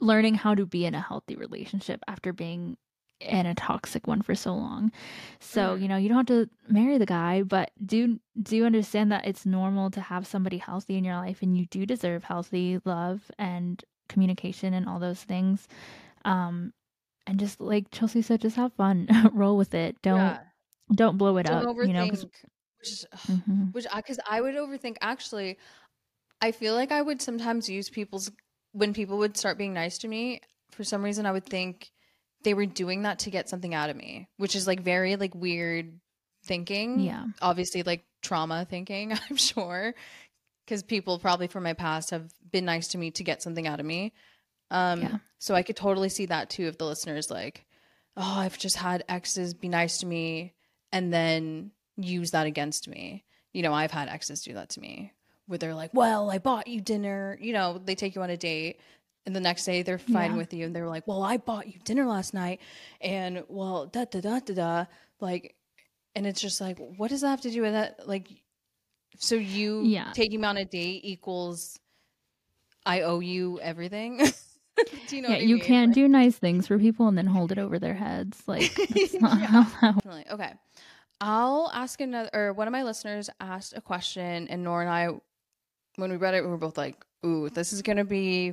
[0.00, 2.76] learning how to be in a healthy relationship after being
[3.20, 4.92] in a toxic one for so long.
[5.40, 5.80] So, Mhm.
[5.82, 9.26] you know, you don't have to marry the guy, but do do you understand that
[9.26, 13.30] it's normal to have somebody healthy in your life and you do deserve healthy love
[13.38, 15.66] and communication and all those things.
[16.26, 16.74] Um
[17.26, 19.08] and just like Chelsea said, just have fun.
[19.32, 20.00] Roll with it.
[20.02, 20.40] Don't Yeah.
[20.94, 23.72] don't blow it Don't up, you know, Which Mhm.
[23.74, 24.96] which I because I would overthink.
[25.00, 25.58] Actually,
[26.40, 28.30] I feel like I would sometimes use people's
[28.72, 30.40] when people would start being nice to me.
[30.70, 31.90] For some reason, I would think
[32.42, 35.34] they were doing that to get something out of me, which is like very like
[35.34, 35.98] weird
[36.44, 37.00] thinking.
[37.00, 37.24] Yeah.
[37.42, 39.12] obviously like trauma thinking.
[39.30, 39.94] I'm sure
[40.64, 43.80] because people probably from my past have been nice to me to get something out
[43.80, 44.12] of me.
[44.70, 45.18] Um, Yeah.
[45.38, 47.64] so I could totally see that too if the listeners like,
[48.16, 50.54] oh, I've just had exes be nice to me
[50.92, 53.24] and then use that against me.
[53.52, 55.12] You know, I've had exes do that to me
[55.46, 57.38] where they're like, well, I bought you dinner.
[57.40, 58.80] You know, they take you on a date.
[59.24, 60.36] And the next day they're fighting Yeah.
[60.38, 62.60] with you and they're like, well, I bought you dinner last night.
[63.00, 64.84] And well, da da da da da.
[65.20, 65.54] Like,
[66.14, 68.08] and it's just like, what does that have to do with that?
[68.08, 68.28] Like,
[69.18, 70.12] so you Yeah.
[70.12, 71.78] taking me on a date equals
[72.84, 74.20] I owe you everything.
[75.08, 75.64] do you know yeah, you mean?
[75.64, 78.42] can't Like- do nice things for people and then hold it over their heads.
[78.46, 79.64] Like Yeah.
[79.80, 80.52] that Okay.
[81.20, 85.08] I'll ask another, or one of my listeners asked a question, and Norah and I,
[85.96, 88.52] when we read it, we were both like, ooh, this is going to be,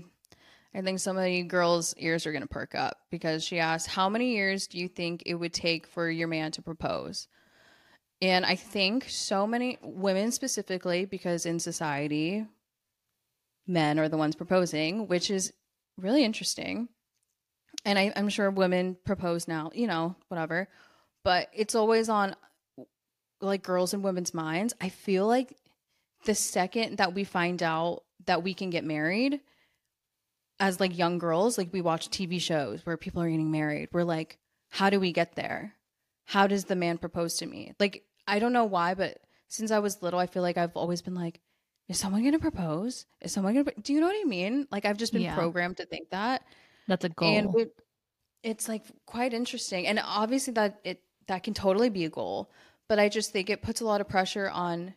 [0.73, 3.87] I think some of the girls' ears are going to perk up because she asked,
[3.87, 7.27] how many years do you think it would take for your man to propose?
[8.21, 12.45] And I think so many women specifically, because in society,
[13.67, 15.51] men are the ones proposing, which is
[15.97, 16.89] really interesting.
[17.85, 20.69] And I, I'm sure women propose now, you know, whatever.
[21.23, 22.35] But it's always on
[23.41, 24.73] like girls and women's minds.
[24.79, 25.57] I feel like
[26.25, 29.41] the second that we find out that we can get married
[30.59, 34.03] as like young girls, like we watch TV shows where people are getting married, we're
[34.03, 34.37] like,
[34.69, 35.75] how do we get there?
[36.25, 37.73] How does the man propose to me?
[37.79, 39.17] Like, I don't know why, but
[39.49, 41.41] since I was little, I feel like I've always been like,
[41.93, 43.05] is someone going to propose?
[43.21, 44.67] Is someone going to, do you know what I mean?
[44.71, 45.35] Like, I've just been Yeah.
[45.35, 46.43] programmed to think that.
[46.87, 47.37] that's a goal.
[47.37, 47.71] And it,
[48.41, 49.85] it's like quite interesting.
[49.85, 52.51] And obviously that it, that can totally be a goal,
[52.89, 54.95] but I just think it puts a lot of pressure on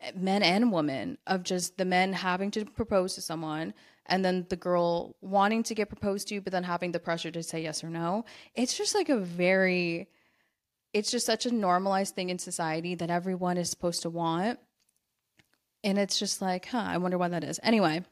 [0.00, 3.72] eh, men and women of just the men having to propose to someone
[4.06, 7.42] and then the girl wanting to get proposed to but then having the pressure to
[7.42, 10.06] say yes or no it's just like a very
[10.92, 14.60] it's just such a normalized thing in society that everyone is supposed to want
[15.86, 18.02] and it's just like huh i wonder why that is anyway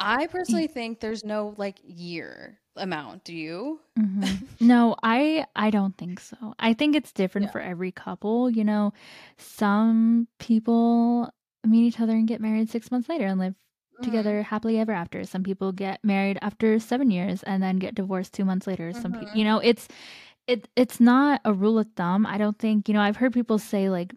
[0.00, 4.42] i personally think there's no like year amount do you Mhm.
[4.60, 6.36] no, I I don't think so.
[6.58, 7.52] I think it's different Yeah.
[7.52, 8.50] for every couple.
[8.50, 8.92] You know,
[9.38, 11.30] some people
[11.64, 14.04] meet each other and get married six months later and live Mm-hmm.
[14.04, 15.24] together happily ever after.
[15.24, 18.92] Some people get married after seven years and then get divorced two months later.
[18.92, 19.36] Some people, Mhm.
[19.36, 19.88] you know, it's
[20.46, 22.26] it it's not a rule of thumb.
[22.26, 23.00] I don't think you know.
[23.00, 24.14] I've heard people say like,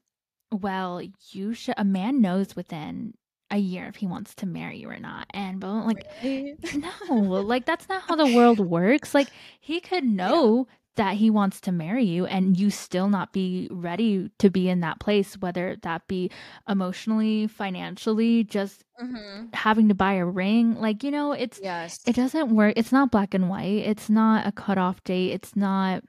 [0.51, 3.13] "Well, you should." A man knows within
[3.51, 6.55] a year if he wants to marry you or not, and but like Really?
[7.09, 9.13] no, like that's not how the world works.
[9.15, 13.69] Like he could know that he wants to marry you and you still not be
[13.71, 16.29] ready to be in that place, whether that be
[16.67, 19.55] emotionally, financially, just Mhm.
[19.55, 20.75] having to buy a ring.
[20.75, 22.73] Like, you know, it's yes it doesn't work.
[22.75, 23.85] It's not black and white.
[23.87, 25.31] It's not a cutoff date.
[25.31, 26.03] It's not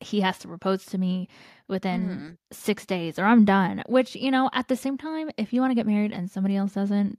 [0.00, 1.28] he has to propose to me
[1.68, 2.36] within Mhm.
[2.52, 3.82] six days or I'm done.
[3.86, 6.56] Which, you know, at the same time, if you want to get married and somebody
[6.56, 7.18] else doesn't,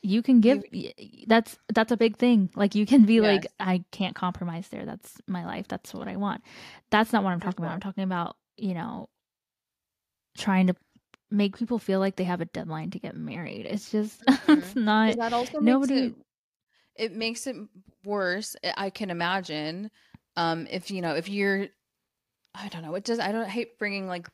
[0.00, 0.62] you can give
[1.26, 2.50] that's that's a big thing.
[2.54, 4.86] Like you can be like, I can't compromise there.
[4.86, 5.66] That's my life.
[5.68, 6.42] That's what I want.
[6.90, 7.74] That's not what I'm talking about.
[7.74, 9.08] I'm talking about you know,
[10.36, 10.74] trying to
[11.30, 13.66] make people feel like they have a deadline to get married.
[13.66, 14.52] It's just mm-hmm.
[14.52, 16.14] it's not that also nobody it,
[16.96, 17.56] it, makes it
[18.04, 18.56] worse.
[18.76, 19.90] I can imagine
[20.38, 21.68] um if you know, if you're
[22.54, 24.28] I don't know, it does I don't hate bringing like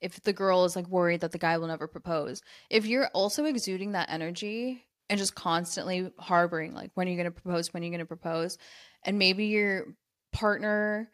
[0.00, 2.42] if the girl is like worried that the guy will never propose.
[2.68, 7.24] If you're also exuding that energy and just constantly harboring like when are you going
[7.24, 8.58] to propose, when are you going to propose
[9.04, 9.86] and maybe your
[10.32, 11.08] partner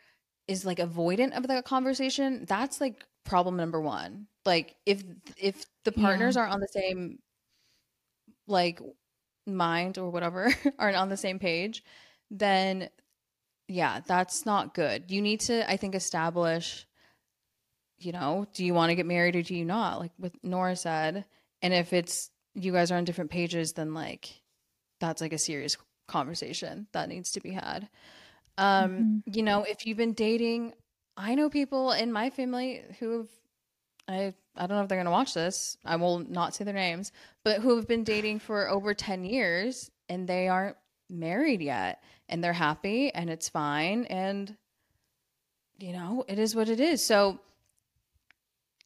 [0.49, 5.05] is like avoidant of that conversation, that's like problem number 1 like if
[5.37, 6.43] if the partners yeah.
[6.43, 7.19] aren't on the same
[8.47, 8.81] like
[9.47, 11.85] mind or whatever aren't on the same page
[12.31, 12.89] then
[13.71, 16.87] yeah that's not good you need to i think establish
[17.99, 20.77] you know do you want to get married or do you not like what norah
[20.77, 21.25] said
[21.63, 24.29] and if it's you guys are on different pages then like
[24.99, 25.77] that's like a serious
[26.09, 27.89] conversation that needs to be had
[28.59, 29.19] um mm-hmm.
[29.27, 30.73] you know if you've been dating
[31.17, 33.29] i know people in my family who have
[34.09, 35.77] I I don't know if they're gonna watch this.
[35.85, 37.13] I will not say their names,
[37.45, 40.77] but who have been dating for over ten years and they aren't
[41.09, 44.57] married yet, and they're happy and it's fine, and
[45.79, 47.05] you know it is what it is.
[47.05, 47.41] So,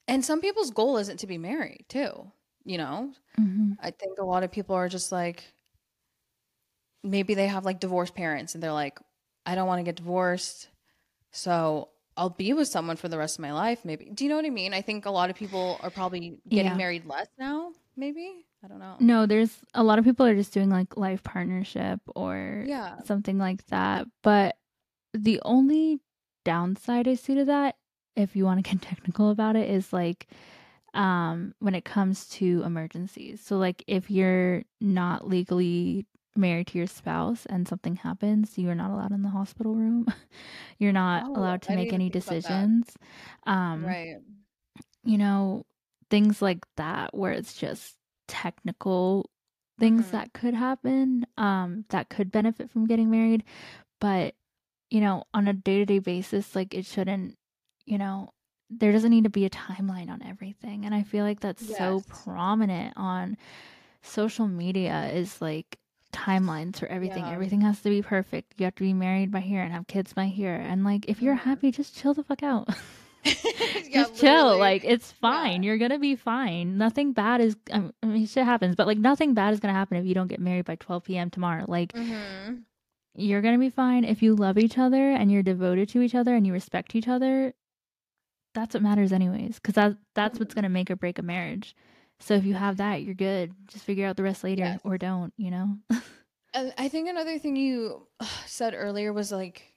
[0.08, 2.32] and some people's goal isn't to be married too.
[2.64, 3.74] You know, mm-hmm.
[3.80, 5.44] I think a lot of people are just like
[7.04, 8.98] maybe they have like divorced parents and they're like,
[9.44, 10.68] I don't want to get divorced,
[11.30, 14.06] so I'll be with someone for the rest of my life, maybe.
[14.06, 14.72] Do you know what I mean?
[14.72, 16.76] I think a lot of people are probably getting yeah.
[16.76, 18.46] married less now, maybe.
[18.64, 18.96] I don't know.
[18.98, 23.00] No, there's a lot of people are just doing like life partnership or yeah.
[23.04, 24.06] something like that.
[24.22, 24.56] But
[25.12, 26.00] the only
[26.44, 27.76] downside I see to that,
[28.16, 30.28] if you want to get technical about it, is like
[30.94, 33.42] um when it comes to emergencies.
[33.44, 38.74] So like if you're not legally married to your spouse and something happens, you are
[38.74, 40.06] not allowed in the hospital room.
[40.78, 42.90] You're not oh, allowed to I make any decisions.
[43.46, 44.16] Um, right.
[45.04, 45.64] You know,
[46.10, 47.94] things like that where it's just
[48.28, 49.30] technical
[49.78, 50.16] things mm-hmm.
[50.16, 53.44] that could happen um, that could benefit from getting married.
[54.00, 54.34] But,
[54.90, 57.36] you know, on a day to day basis, like it shouldn't,
[57.84, 58.30] you know,
[58.70, 60.84] there doesn't need to be a timeline on everything.
[60.84, 61.78] And I feel like that's yes.
[61.78, 63.36] so prominent on
[64.02, 65.78] social media is like
[66.12, 67.24] timelines for everything.
[67.24, 67.32] Yeah.
[67.32, 68.54] Everything has to be perfect.
[68.58, 70.54] You have to be married by here and have kids by here.
[70.54, 72.68] And like, if you're happy, just chill the fuck out.
[73.92, 74.58] just chill.
[74.58, 75.62] Like, it's fine.
[75.62, 75.68] Yeah.
[75.68, 76.78] You're gonna be fine.
[76.78, 77.56] Nothing bad is.
[77.72, 80.40] I mean, shit happens, but like, nothing bad is gonna happen if you don't get
[80.40, 81.30] married by 12 p.m.
[81.30, 81.64] tomorrow.
[81.66, 81.92] Like.
[81.92, 82.56] Mm-hmm.
[83.16, 86.34] You're gonna be fine if you love each other and you're devoted to each other
[86.34, 87.54] and you respect each other.
[88.54, 91.76] That's what matters, anyways, because that that's what's gonna make or break a marriage.
[92.20, 93.52] So if you have that, you're good.
[93.66, 94.80] Just figure out the rest later yes.
[94.84, 95.76] or don't, you know?
[96.54, 98.06] and I think another thing you
[98.46, 99.73] said earlier was like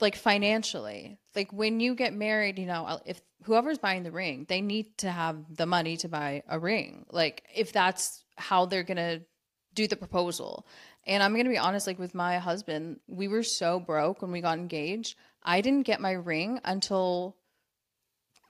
[0.00, 1.18] like financially.
[1.34, 5.10] Like when you get married, you know, if whoever's buying the ring, they need to
[5.10, 7.06] have the money to buy a ring.
[7.10, 9.22] Like if that's how they're to
[9.74, 10.66] do the proposal.
[11.06, 14.40] And I'm to be honest like with my husband, we were so broke when we
[14.40, 15.16] got engaged.
[15.42, 17.36] I didn't get my ring until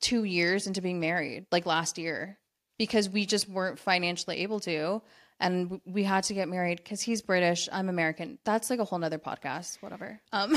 [0.01, 2.39] 2 years into being married, like last year
[2.79, 5.01] because we just weren't financially able to
[5.39, 8.99] and we had to get married because he's british i'm american that's like a whole
[8.99, 10.57] nother podcast whatever um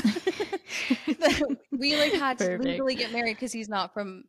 [1.70, 2.62] we like had Perfect.
[2.62, 4.24] to legally get married because he's not from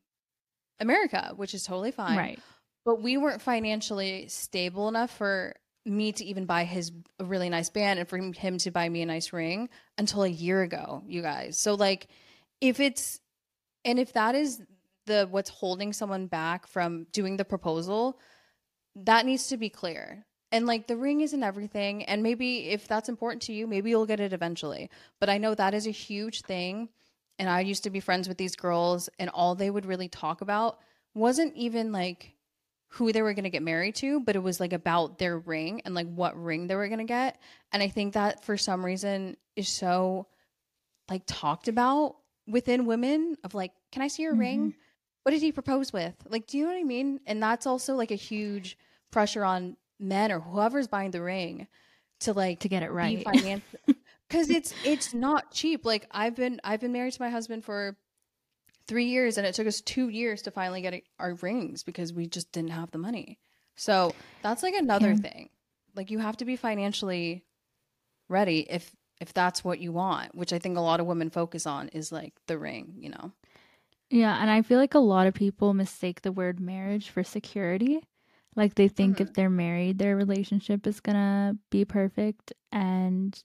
[0.79, 2.39] america which is totally fine right
[2.85, 5.55] but we weren't financially stable enough for
[5.85, 9.01] me to even buy his a really nice band and for him to buy me
[9.01, 12.07] a nice ring until a year ago you guys so like
[12.61, 13.19] if it's
[13.85, 14.61] and if that is
[15.07, 18.19] the what's holding someone back from doing the proposal,
[18.95, 20.25] that needs to be clear.
[20.51, 22.03] And like the ring isn't everything.
[22.03, 24.89] And maybe if that's important to you, maybe you'll get it eventually.
[25.19, 26.89] But I know that is a huge thing.
[27.39, 30.41] And I used to be friends with these girls, and all they would really talk
[30.41, 30.79] about
[31.13, 32.33] wasn't even like
[32.89, 35.81] who they were going to get married to, but it was like about their ring
[35.85, 37.39] and like what ring they were going to get.
[37.71, 40.27] And I think that for some reason is so
[41.09, 42.15] like talked about
[42.47, 44.39] within women of like, can I see your mm-hmm.
[44.39, 44.75] ring?
[45.27, 46.15] what did he propose with?
[46.29, 47.19] Like, do you know what I mean?
[47.27, 48.77] And that's also like a huge
[49.11, 51.67] pressure on men or whoever's buying the ring
[52.19, 53.25] to like to get it right.
[54.29, 55.85] Cuz it's it's not cheap.
[55.85, 57.97] Like I've been I've been married to my husband for
[58.87, 62.27] 3 years and it took us 2 years to finally get our rings because we
[62.27, 63.37] just didn't have the money.
[63.79, 65.17] So, that's like another yeah.
[65.17, 65.49] thing.
[65.95, 67.45] Like you have to be financially
[68.27, 71.65] ready if if that's what you want, which I think a lot of women focus
[71.65, 73.31] on is like the ring, you know.
[74.09, 78.03] Yeah, and I feel like a lot of people mistake the word marriage for security.
[78.57, 79.23] Like they think mm-hmm.
[79.23, 83.41] if they're married, their relationship is gonna be perfect and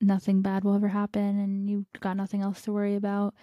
[0.00, 3.34] nothing bad will ever happen and you've got nothing else to worry about.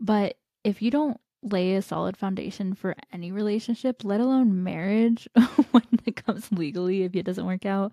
[0.00, 5.28] But if you don't lay a solid foundation for any relationship, let alone marriage
[5.72, 7.92] when it comes legally if it doesn't work out.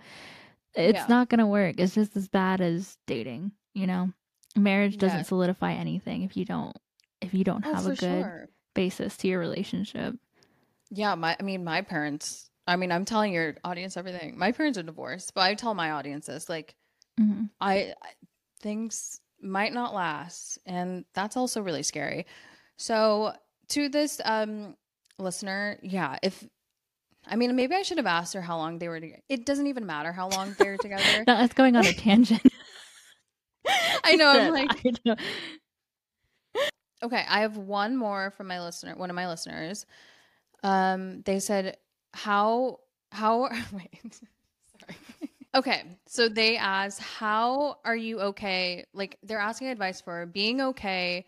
[0.75, 1.05] It's Yeah.
[1.09, 1.79] not going to work.
[1.79, 4.13] It's just as bad as dating, you know.
[4.55, 5.23] Marriage doesn't Yeah.
[5.23, 6.77] solidify anything if you don't
[7.21, 8.49] if you don't Oh, have a good sure.
[8.75, 10.15] basis to your relationship.
[10.91, 12.48] Yeah, my I mean my parents.
[12.69, 14.37] I mean, I'm telling your audience everything.
[14.37, 16.75] My parents are divorced, but I tell my audiences this like
[17.19, 17.49] Mhm.
[17.59, 18.11] I, I
[18.61, 22.25] things might not last, and that's also really scary.
[22.77, 23.33] So,
[23.69, 24.75] to this um
[25.17, 26.47] listener, yeah, if
[27.27, 29.21] I mean, maybe I should have asked her how long they were together.
[29.29, 31.23] It doesn't even matter how long they're together.
[31.25, 32.41] Now that's going on a tangent.
[34.03, 34.29] I know.
[34.29, 35.15] I'm like, I know.
[37.01, 39.85] Okay, I have one more from my listener, one of my listeners.
[40.63, 41.77] Um, they said,
[42.13, 42.79] "How
[43.11, 43.41] how
[43.73, 44.21] wait,
[44.79, 44.97] sorry."
[45.55, 51.25] Okay, so they asked, "How are you okay?" Like they're asking advice for being okay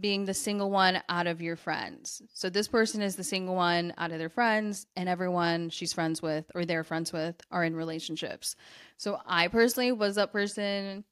[0.00, 2.22] being the single one out of your friends.
[2.32, 6.22] So this person is the single one out of their friends and everyone she's friends
[6.22, 8.56] with or they're friends with are in relationships.
[8.96, 11.04] So I personally was that person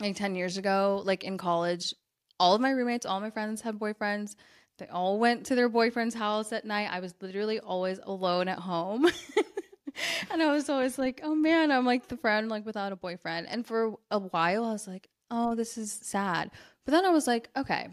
[0.00, 1.94] like 10 years ago like in college
[2.38, 4.34] all of my roommates, all my friends had boyfriends.
[4.78, 6.88] They all went to their boyfriend's house at night.
[6.90, 9.06] I was literally always alone at home.
[10.30, 13.46] and I was always like, oh man, I'm like the friend like without a boyfriend.
[13.48, 16.50] And for a while I was like, oh, this is sad.
[16.84, 17.88] But then I was like, okay,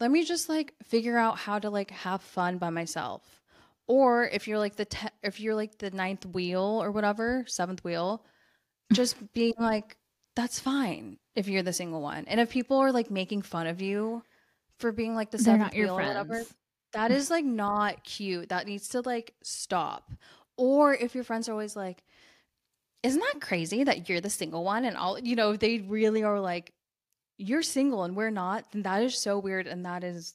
[0.00, 3.22] let me just like figure out how to like have fun by myself.
[3.86, 7.84] Or if you're like the te- if you're like the ninth wheel or whatever, seventh
[7.84, 8.24] wheel,
[8.92, 9.96] just being like,
[10.34, 12.24] that's fine if you're the single one.
[12.26, 14.22] And if people are like making fun of you
[14.78, 16.42] for being like the They're seventh wheel or whatever,
[16.92, 18.48] that is like not cute.
[18.50, 20.10] That needs to like stop.
[20.56, 22.02] Or if your friends are always like,
[23.02, 26.40] isn't that crazy that you're the single one and all you know, they really are
[26.40, 26.72] like,
[27.38, 30.34] you're single and we're not, then that is so weird and that is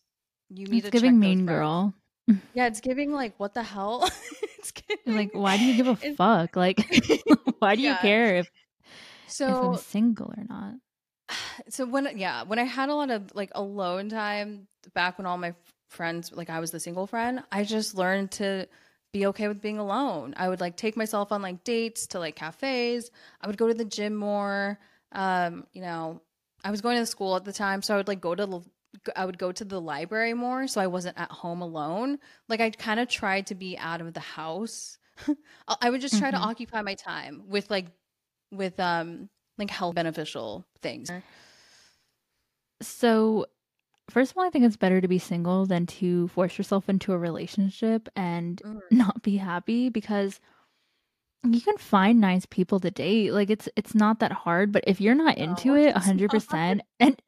[0.50, 1.94] you need It's to giving mean girl.
[2.54, 4.10] Yeah, it's giving like what the hell?
[4.60, 6.58] it's giving Like, why do you give a fuck?
[6.58, 6.86] Like,
[7.60, 8.52] why do you care if, if
[9.28, 10.74] so I'm single or not?
[11.70, 15.38] So when yeah when i had a lot of like alone time back when all
[15.38, 15.54] my
[15.90, 18.68] friends like i was the single friend i just learned to
[19.14, 22.36] be okay with being alone i would like take myself on like dates to like
[22.36, 23.10] cafes
[23.42, 24.78] i would go to the gym more
[25.14, 26.22] um you know
[26.64, 28.62] i was going to school at the time so i would like go to the
[29.16, 32.18] I would go to the library more so I wasn't at home alone.
[32.48, 34.98] Like I kind of tried to be out of the house.
[35.68, 36.42] I- would just try to Mhm.
[36.42, 37.88] occupy my time with like
[38.52, 41.12] with um like health beneficial things.
[42.82, 43.46] So,
[44.10, 47.14] first of all, I think it's better to be single than to force yourself into
[47.14, 48.80] a relationship and Mm.
[48.92, 50.40] not be happy because
[51.44, 53.32] you can find nice people to date.
[53.32, 56.18] Like it's it's not that hard, but if you're not into No, it it's not.
[56.18, 57.22] 100% and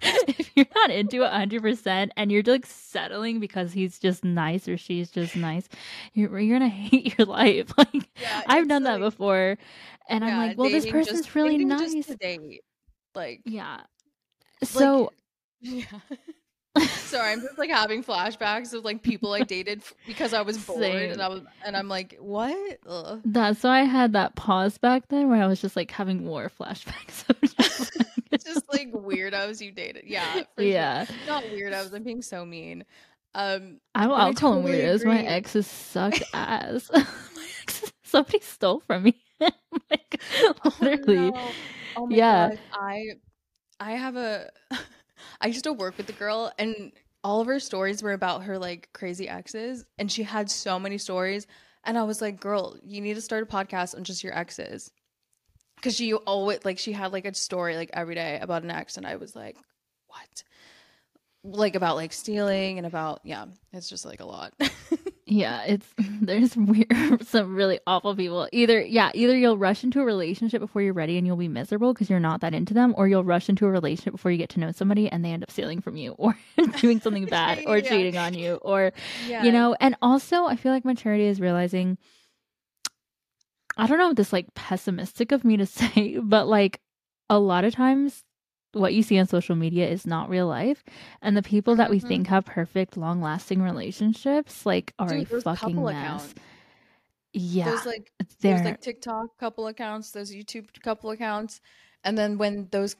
[0.00, 4.76] if you're not into it 100% and you're like settling because he's just nice or
[4.76, 5.68] she's just nice,
[6.14, 7.72] you're you're going to hate your life.
[7.78, 9.56] Like Yeah, I've it's done that like- before
[10.08, 11.94] and I'm yeah, like, well this dating person's just- really dating nice.
[11.94, 12.60] Just to date.
[13.18, 13.80] Like yeah.
[14.62, 15.12] So
[15.60, 15.82] yeah.
[16.78, 20.58] Sorry, I'm just like having flashbacks of like people I dated f- because I was
[20.58, 21.10] bored Same.
[21.12, 22.78] and I was and I'm like, what?
[22.86, 23.20] Ugh.
[23.24, 26.48] That's why I had that pause back then where I was just like having more
[26.60, 27.28] flashbacks.
[27.28, 30.04] of just, like- Just like weirdos you dated.
[30.06, 30.32] Yeah.
[30.32, 30.64] for sure.
[30.64, 31.06] yeah.
[31.26, 31.92] Not weirdos.
[31.92, 32.84] I'm being so mean.
[33.34, 35.04] Um I I'll call them totally weirdos.
[35.04, 35.26] My agree.
[35.28, 36.90] exes sucked ass.
[36.94, 37.04] my
[37.62, 39.20] exes, somebody stole from me.
[39.40, 40.20] like,
[40.64, 41.30] oh literally.
[41.32, 41.48] no.
[41.98, 42.48] Oh my Yeah.
[42.50, 43.04] gosh, I
[43.80, 44.50] I have a
[45.40, 46.92] I used to work with the girl and
[47.24, 50.96] all of her stories were about her like crazy exes and she had so many
[50.96, 51.46] stories
[51.84, 54.90] and I was like, "Girl, you need to start a podcast on just your exes."
[55.82, 58.96] Cuz she always like she had like a story like every day about an ex
[58.96, 59.56] and I was like,
[60.06, 60.44] "What?"
[61.42, 64.54] Like about like stealing and about yeah, it's just like a lot.
[65.30, 65.86] Yeah, it's
[66.22, 68.48] there's weird some really awful people.
[68.50, 71.92] Either yeah, either you'll rush into a relationship before you're ready and you'll be miserable
[71.92, 74.48] because you're not that into them, or you'll rush into a relationship before you get
[74.50, 76.34] to know somebody and they end up stealing from you or
[76.80, 77.88] doing something bad or Yeah.
[77.90, 78.92] cheating on you or
[79.26, 79.44] yeah.
[79.44, 81.98] you know and also i feel like maturity is realizing
[83.76, 86.80] i don't know if this like pessimistic of me to say but like
[87.30, 88.24] a lot of times
[88.72, 90.84] what you see on social media is not real life
[91.22, 92.08] and the people that we Mhm.
[92.08, 96.34] think have perfect long lasting relationships like are Dude, a fucking mess accounts.
[97.32, 101.60] yeah Those like they're There's like TikTok couple accounts, those YouTube couple accounts,
[102.04, 102.94] and then when those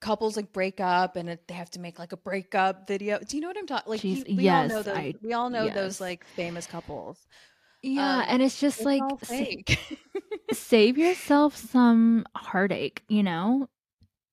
[0.00, 3.18] couples like break up and it, they have to make like a breakup video.
[3.20, 3.90] Do you know what I'm talking?
[3.90, 4.96] Like you- we all know yes, those.
[4.96, 5.74] I- we all know yes.
[5.74, 7.26] those like famous couples.
[7.82, 9.74] yeah um, and it's just It's like sa-
[10.52, 13.68] save yourself some heartache, you know?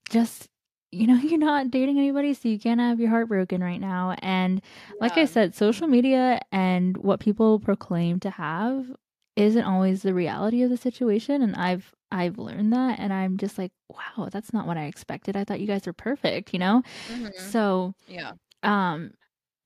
[0.10, 0.49] Just
[0.92, 4.16] you know, you're not dating anybody, so you can't have your heart broken right now.
[4.22, 4.62] And
[5.00, 8.92] like I said, social media and what people proclaim to have
[9.36, 11.42] isn't always the reality of the situation.
[11.42, 15.38] And I've I've learned that and I'm just like, wow, that's not what I expected.
[15.38, 16.82] I thought you guys were perfect, you know?
[17.08, 17.32] Mhm.
[17.38, 18.34] So Yeah.
[18.64, 19.14] um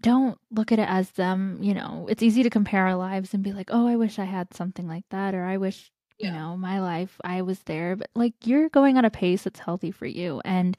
[0.01, 3.41] don't look at it as them, you know, it's easy to compare our lives and
[3.43, 6.57] be like, "Oh, I wish I had something like that," or "I wish, you know,
[6.57, 10.05] my life I was there." But like you're going at a pace that's healthy for
[10.05, 10.77] you and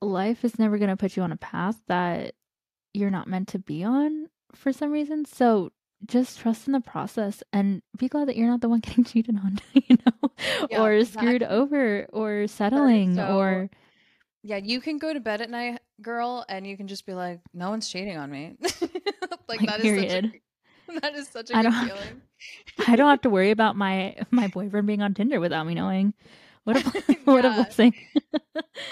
[0.00, 2.34] life is never going to put you on a path that
[2.94, 5.24] you're not meant to be on for some reason.
[5.24, 5.72] So
[6.04, 9.36] just trust in the process and be glad that you're not the one getting cheated
[9.36, 10.30] on, you know,
[10.70, 13.70] Yeah, or screwed over or settling so or
[14.42, 17.40] Yeah, you can go to bed at night, girl, and you can just be like,
[17.52, 18.56] no one's cheating on me.
[19.48, 20.24] like, Like, that is period.
[20.24, 20.34] such
[20.96, 22.22] a that is such a I good feeling.
[22.86, 26.14] I don't have to worry about my my boyfriend being on Tinder without me knowing.
[26.66, 26.82] What a
[27.24, 27.94] what a blessing.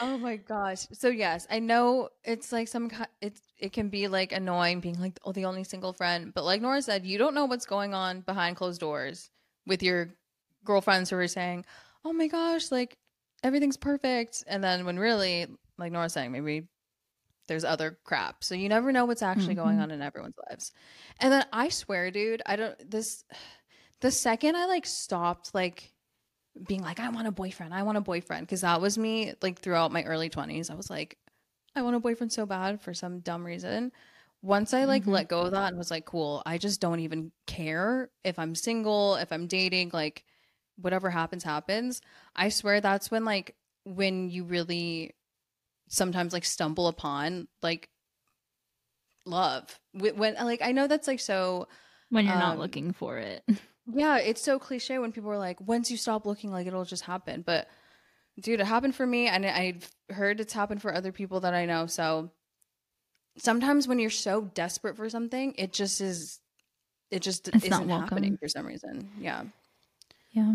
[0.00, 0.86] Oh my gosh.
[0.92, 5.18] So yes, I know it's like some it's it can be like annoying being like
[5.24, 8.20] oh the only single friend, but like Norah said, you don't know what's going on
[8.22, 9.30] behind closed doors
[9.66, 10.14] with your
[10.64, 11.64] girlfriends who are saying,
[12.04, 12.98] "Oh my gosh, like
[13.44, 15.46] everything's perfect." And then when really,
[15.78, 16.68] like Norah's saying, maybe
[17.48, 18.44] there's other crap.
[18.44, 19.82] So you never know what's actually going Mhm.
[19.82, 20.72] on in everyone's lives.
[21.20, 23.24] And then I swear, dude, I don't this
[24.00, 25.93] the second I like stopped like
[26.68, 28.48] being like, I want a boyfriend, I want a boyfriend.
[28.48, 30.70] Cause that was me like throughout my early 20s.
[30.70, 31.18] I was like,
[31.74, 33.92] I want a boyfriend so bad for some dumb reason.
[34.42, 35.12] Once I like Mhm.
[35.12, 38.54] let go of that and was like, cool, I just don't even care if I'm
[38.54, 40.24] single, if I'm dating, like
[40.76, 42.00] whatever happens, happens.
[42.36, 45.14] I swear that's when like when you really
[45.88, 47.90] sometimes like stumble upon like
[49.26, 49.78] love.
[49.92, 51.68] Wh- When like I know that's like so
[52.10, 53.44] when you're not Um, looking for it.
[53.92, 57.04] yeah, it's so cliche when people are like, once you stop looking, like it'll just
[57.04, 57.42] happen.
[57.42, 57.68] But
[58.40, 61.66] dude, it happened for me, and I've heard it's happened for other people that I
[61.66, 61.86] know.
[61.86, 62.30] So
[63.36, 66.40] sometimes when you're so desperate for something, it just is,
[67.10, 69.10] it just It's isn't happening for some reason.
[69.20, 69.44] Yeah.
[70.32, 70.54] Yeah.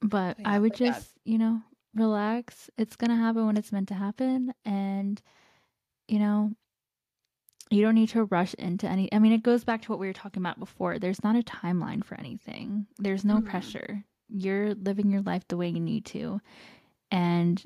[0.00, 0.92] But Yeah, I would but yeah.
[0.92, 1.60] just, you know,
[1.94, 2.70] relax.
[2.78, 4.54] It's going to happen when it's meant to happen.
[4.64, 5.20] And,
[6.08, 6.52] you know,
[7.70, 9.12] you don't need to rush into any.
[9.12, 10.98] I mean, it goes back to what we were talking about before.
[10.98, 13.44] There's not a timeline for anything, there's no Mhm.
[13.44, 14.04] pressure.
[14.28, 16.40] You're living your life the way you need to.
[17.10, 17.64] And,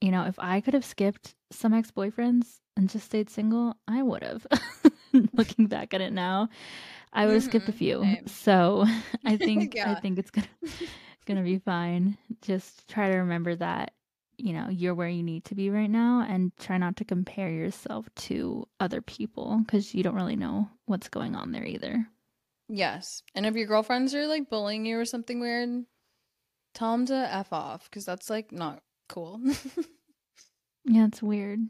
[0.00, 4.02] you know, if I could have skipped some ex boyfriends and just stayed single, I
[4.02, 4.46] would have.
[5.32, 6.48] Looking back at it now,
[7.12, 8.02] I would have skipped a Mhm, few.
[8.02, 8.26] same.
[8.26, 8.84] So
[9.24, 10.48] I think I think it's gonna
[11.26, 12.16] gonna be fine.
[12.42, 13.92] Just try to remember that
[14.44, 17.50] you know you're where you need to be right now, and try not to compare
[17.50, 22.06] yourself to other people because you don't really know what's going on there either.
[22.68, 23.22] Yes.
[23.34, 25.84] And if your girlfriends are like bullying you or something weird,
[26.74, 29.40] tell them to F off because that's like not cool.
[30.84, 31.60] Yeah, it's weird.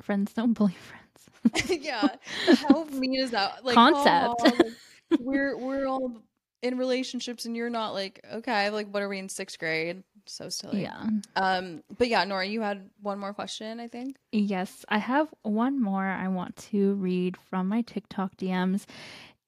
[0.00, 1.70] Friends don't bully friends.
[1.84, 2.08] yeah.
[2.68, 3.64] How mean is that?
[3.64, 4.42] Like Concept.
[4.42, 4.72] like,
[5.20, 6.22] we're we're all
[6.62, 10.02] in relationships and you're not like okay, like what are we in sixth grade?
[10.30, 10.82] So silly.
[10.82, 11.06] yeah.
[11.36, 14.16] Um but yeah, Norah, you had one more question, I think.
[14.32, 18.86] Yes, I have one more I want to read from my TikTok DMs.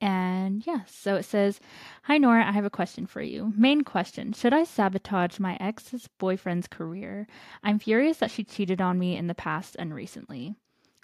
[0.00, 1.60] And yes, so it says,
[2.02, 3.52] Hi Norah, I have a question for you.
[3.56, 7.28] Main question Should I sabotage my ex's boyfriend's career?
[7.62, 10.56] I'm furious that she cheated on me in the past and recently.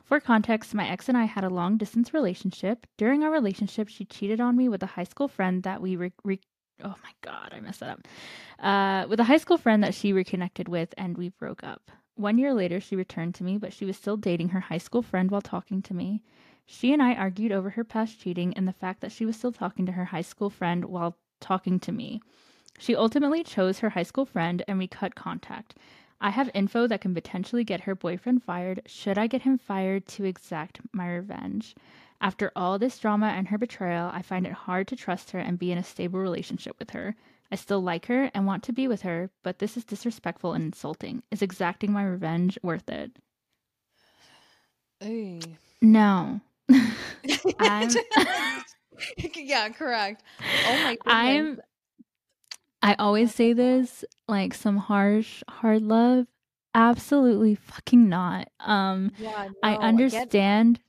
[0.05, 2.87] For context, my ex and I had a long distance relationship.
[2.97, 6.13] During our relationship, she cheated on me with a high school friend that we re-
[6.25, 6.41] re-
[6.85, 8.09] oh my god, I messed that up.
[8.59, 11.91] Uh, with a high school friend that she reconnected with, and we broke up.
[12.15, 15.03] One year later, she returned to me, but she was still dating her high school
[15.03, 16.23] friend while talking to me.
[16.67, 19.53] She and I argued over her past cheating and the fact that she was still
[19.53, 22.21] talking to her high school friend while talking to me.
[22.79, 25.75] She ultimately chose her high school friend and we cut contact.
[26.21, 28.83] I have info that can potentially get her boyfriend fired.
[28.87, 31.75] Should I get him fired to exact my revenge?
[32.21, 35.59] After all this drama and her betrayal, I find it hard to trust her and
[35.59, 37.15] be in a stable relationship with her.
[37.53, 40.65] I still like her and want to be with her, but this is disrespectful and
[40.65, 41.23] insulting.
[41.31, 43.13] Is exacting my revenge worth it?
[45.81, 46.41] No.
[47.61, 47.91] I'm
[49.37, 50.25] yeah, correct.
[50.67, 51.05] Oh my goodness.
[51.07, 51.61] I'm
[52.83, 56.27] I always say this like some harsh hard love
[56.75, 58.49] absolutely fucking not.
[58.61, 60.81] Um yeah, I no, get- understand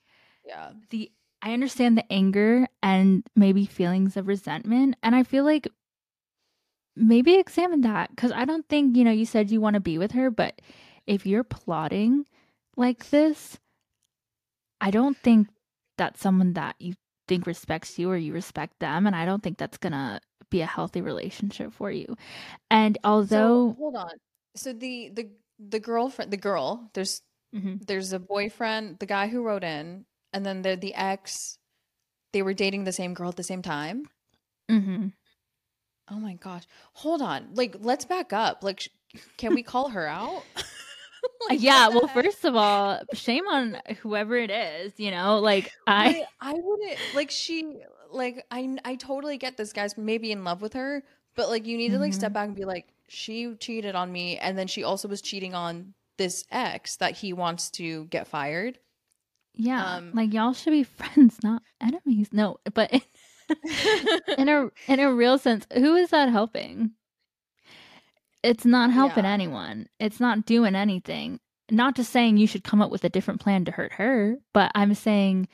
[0.46, 0.72] yeah.
[0.90, 1.12] the
[1.42, 5.68] I understand the anger and maybe feelings of resentment and I feel like
[6.96, 9.98] maybe examine that cuz I don't think, you know, you said you want to be
[9.98, 10.62] with her, but
[11.08, 12.26] if you're plotting
[12.76, 13.58] like this,
[14.82, 15.48] I don't think
[15.98, 16.94] that's someone that you
[17.28, 20.20] think respects you or you respect them and I don't think that's going to
[20.50, 22.16] be a healthy relationship for you.
[22.72, 24.12] And So although hold on.
[24.56, 25.30] So the the
[25.60, 27.22] the girlfriend, the girl, there's
[27.54, 31.58] hmm there's a boyfriend, the guy who wrote in, and then the the ex.
[32.34, 34.06] They were dating the same girl at the same time.
[34.70, 35.08] Mm-hmm.
[36.12, 36.64] Oh my gosh.
[36.94, 37.54] Hold on.
[37.56, 38.64] Like, let's back up.
[38.64, 38.90] Like, sh-
[39.38, 40.44] can we call her out?
[41.50, 41.88] Like, yeah.
[41.90, 42.24] Well, heck?
[42.24, 44.94] first of all, shame on whoever it is.
[44.98, 46.26] You know, like I.
[46.42, 47.64] I I wouldn't like she
[48.12, 51.04] like I I totally get this guy's maybe in love with her,
[51.36, 52.34] but like you need to like step Mhm.
[52.34, 55.94] back and be like she cheated on me and then she also was cheating on
[56.18, 58.78] this ex that he wants to get fired.
[59.56, 62.30] Yeah, Um, like y'all should be friends, not enemies.
[62.32, 63.02] No, but in,
[64.38, 66.92] in a in a real sense, who is that helping?
[68.44, 69.32] It's not helping Yeah.
[69.34, 69.88] anyone.
[70.00, 71.40] It's not doing anything.
[71.72, 74.72] Not just saying you should come up with a different plan to hurt her, but
[74.76, 75.48] I'm saying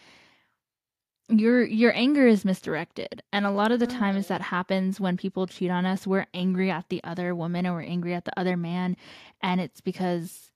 [1.30, 3.24] your your anger is misdirected.
[3.34, 4.30] And a lot of the times Mhm.
[4.30, 7.82] that happens when people cheat on us, we're angry at the other woman or we're
[7.82, 8.96] angry at the other man,
[9.42, 10.52] and it's because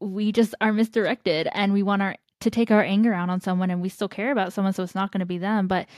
[0.00, 3.68] we just are misdirected and we want our to take our anger out on someone
[3.70, 5.88] and we still care about someone so it's not going to be them but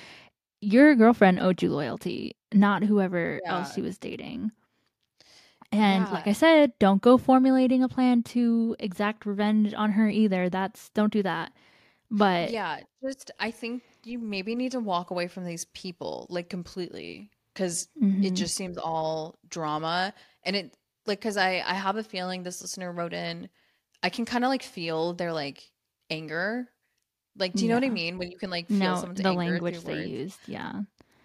[0.63, 3.75] your girlfriend owed you loyalty not whoever else Yeah.
[3.75, 4.51] she was dating
[5.71, 6.13] and Yeah.
[6.13, 10.89] like i said don't go formulating a plan to exact revenge on her either that's
[10.91, 11.53] don't do that
[12.11, 16.49] but yeah, just I think you maybe need to walk away from these people like
[16.49, 17.89] completely cuz
[18.21, 22.43] it mhm, just seems all drama and it like cuz I I have a feeling
[22.43, 23.49] this listener wrote in
[24.03, 25.71] I can kind of like feel their like
[26.11, 26.69] anger.
[27.37, 28.19] Like do you know what I mean?
[28.19, 30.09] When you can like feel no someone's the anger language they words?
[30.09, 30.83] used yeah.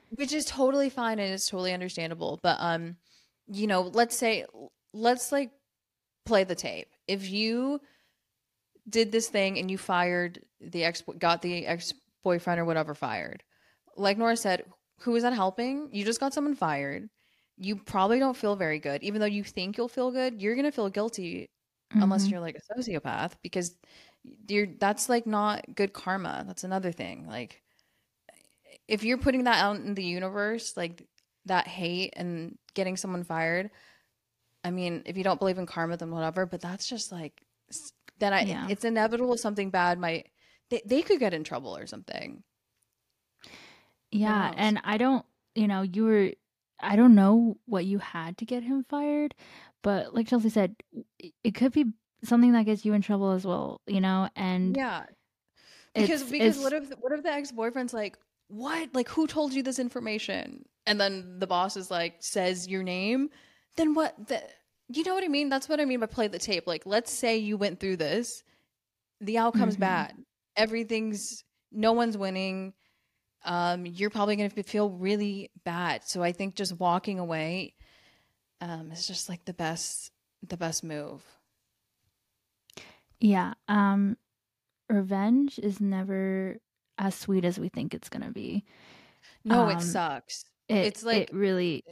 [0.10, 2.98] Which is totally fine and it's totally understandable but um
[3.48, 4.46] you know let's say
[4.94, 5.52] let's like
[6.26, 6.90] play the tape.
[7.08, 7.82] If you
[8.90, 13.44] did this thing and you fired the ex got the ex boyfriend or whatever fired.
[13.98, 14.66] Like norah said
[15.00, 15.90] who is that helping?
[15.92, 17.10] You just got someone fired.
[17.58, 19.04] You probably don't feel very good.
[19.04, 21.50] Even though you think you'll feel good you're gonna feel guilty
[21.92, 22.32] unless Mhm.
[22.32, 23.76] you're like a sociopath because
[24.48, 26.44] you're that's like not good karma.
[26.48, 27.28] That's another thing.
[27.28, 27.62] Like
[28.88, 31.08] if you're putting that out in the universe like
[31.46, 33.70] that hate and getting someone fired
[34.64, 37.46] i mean if you don't believe in karma then whatever but that's just like
[38.20, 38.68] then i Yeah.
[38.70, 40.30] it's inevitable something bad might
[40.70, 42.44] they, they could get in trouble or something.
[44.12, 46.32] Yeah, and I don't, you know, you were,
[46.80, 49.36] I don't know what you had to get him fired,
[49.84, 50.76] but like Chelsea said,
[51.44, 51.86] it- could be
[52.24, 55.06] something that gets you in trouble as well, you know, and yeah.
[55.94, 58.94] Because it's, because it's, what if what if the ex-boyfriend's like what?
[58.94, 60.66] Like who told you this information?
[60.86, 63.30] And then the boss is like says your name?
[63.78, 64.42] Then what the,
[64.90, 65.50] you know what i mean?
[65.50, 66.68] That's what i mean by play the tape.
[66.68, 68.44] Like let's say you went through this
[69.22, 69.80] the outcome's Mhm.
[69.80, 70.14] bad.
[70.58, 72.74] Everything's no one's winning.
[73.44, 76.04] Um you're probably going to feel really bad.
[76.08, 77.76] So i think just walking away
[78.62, 80.12] um is just like the best
[80.48, 81.24] the best move.
[83.20, 84.18] Yeah, um,
[84.90, 86.58] revenge is never
[86.98, 88.66] as sweet as we think it's gonna be.
[89.44, 90.46] no Um, it sucks.
[90.68, 91.84] It, It's like- it really,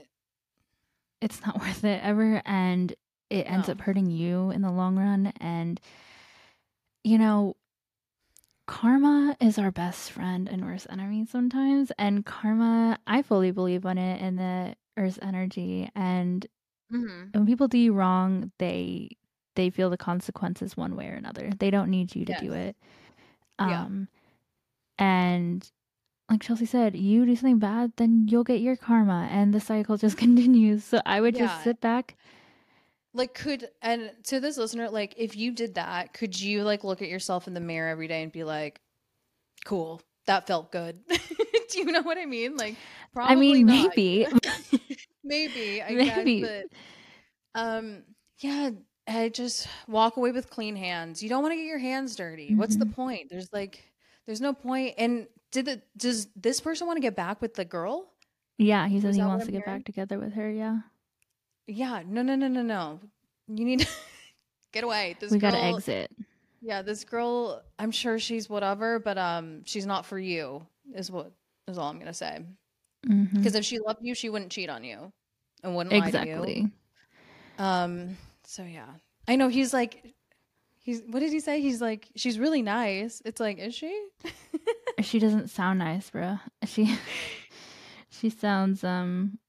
[1.23, 2.93] it's not worth it ever, and
[3.29, 3.73] it ends No.
[3.73, 5.33] up hurting you in the long run.
[5.39, 5.79] And
[7.03, 7.55] you know,
[8.67, 11.91] karma is our best friend and worst enemy sometimes.
[11.97, 15.89] And karma, I fully believe in it in the Earth's energy.
[15.95, 16.45] And
[16.91, 17.29] mm-hmm.
[17.33, 19.09] when people do you wrong, they
[19.55, 21.49] they feel the consequences one way or another.
[21.59, 22.53] They don't need you to do Yes.
[22.69, 22.75] it.
[23.59, 23.83] Yeah.
[23.83, 24.07] Um,
[24.97, 25.69] and
[26.29, 29.97] like Chelsea said, you do something bad, then you'll get your karma, and the cycle
[29.97, 30.83] just continues.
[30.83, 31.47] So I would Yeah.
[31.47, 32.15] just sit back.
[33.13, 37.01] Like could and to this listener, like if you did that, could you like look
[37.03, 38.79] at yourself in the mirror every day and be like,
[39.65, 42.57] "Cool, that felt good." Do you know what I mean?
[42.57, 42.75] Like,
[43.13, 43.89] probably I mean, not.
[43.95, 44.27] maybe.
[45.23, 46.41] maybe, I Maybe.
[46.41, 46.65] guess,
[47.53, 48.03] but um,
[48.39, 48.71] yeah,
[49.07, 51.21] I just walk away with clean hands.
[51.21, 52.55] You don't want to get your hands dirty.
[52.55, 52.95] What's the Mhm.
[52.95, 53.27] point?
[53.29, 53.83] There's like,
[54.25, 54.95] there's no point.
[54.97, 58.09] And did the does this person want to get back with the girl?
[58.57, 59.79] yeah, he says he wants to get hearing?
[59.79, 60.51] back together with her.
[60.51, 60.79] Yeah,
[61.67, 62.99] Yeah, no, no, no, no, no.
[63.47, 63.87] You need to
[64.73, 65.15] get away.
[65.19, 66.11] This we got to exit.
[66.61, 70.65] Yeah, this girl, I'm sure she's whatever, but um, she's not for you.
[70.93, 71.31] Is what
[71.67, 72.39] is all I'm gonna say.
[73.01, 75.11] Because if she loved you, she wouldn't cheat on you
[75.63, 76.71] and wouldn't lie to Exactly.
[77.59, 77.63] you.
[77.63, 78.17] Um.
[78.45, 78.87] So yeah,
[79.27, 80.13] I know he's like,
[80.83, 81.59] he's what did he say?
[81.61, 83.21] He's like, she's really nice.
[83.25, 84.07] It's like, is she?
[85.01, 86.37] She doesn't sound nice, bro.
[86.65, 86.97] She
[88.09, 89.39] she sounds um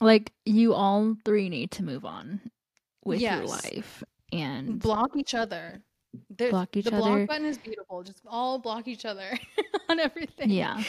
[0.00, 2.40] like you all three need to move on
[3.04, 5.82] with your life and block each other.
[6.30, 7.00] There- Block each the other.
[7.16, 8.02] block button is beautiful.
[8.04, 9.38] Just all block each other
[9.88, 10.50] on everything.
[10.50, 10.80] yeah.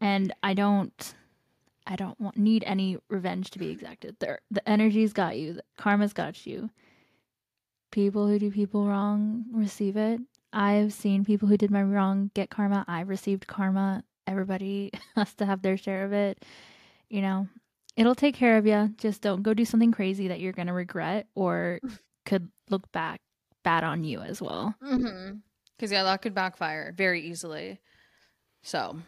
[0.00, 1.14] And I don't
[1.86, 4.16] I don't want need any revenge to be exacted.
[4.20, 5.54] The the energy's got you.
[5.54, 6.70] The karma's got you.
[7.96, 10.20] People who do people wrong receive it.
[10.52, 12.84] I've seen people who did my wrong get karma.
[12.86, 14.04] I've received karma.
[14.26, 16.44] Everybody has to have their share of it.
[17.08, 17.48] You know,
[17.96, 18.92] it'll take care of you.
[18.98, 21.80] Just don't go do something crazy that you're going to regret or
[22.26, 23.22] could look back
[23.64, 24.74] bad on you as well.
[24.84, 25.36] Mm-hmm.
[25.78, 27.80] Because yeah, that could backfire very easily.
[28.62, 28.98] So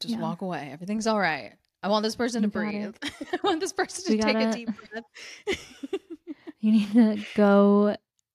[0.00, 0.20] just Yeah.
[0.20, 0.70] walk away.
[0.72, 1.52] Everything's all right.
[1.82, 2.94] I want this person You to breathe.
[3.02, 5.58] I want this person to We take a gotta- deep breath.
[6.60, 7.94] You need to go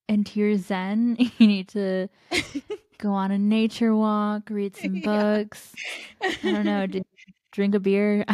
[0.10, 1.16] into your zen.
[1.38, 2.10] You need to
[2.98, 5.06] go on a nature walk, read some Yeah.
[5.06, 5.74] books.
[6.22, 7.04] I don't know, d-
[7.54, 8.26] drink a beer.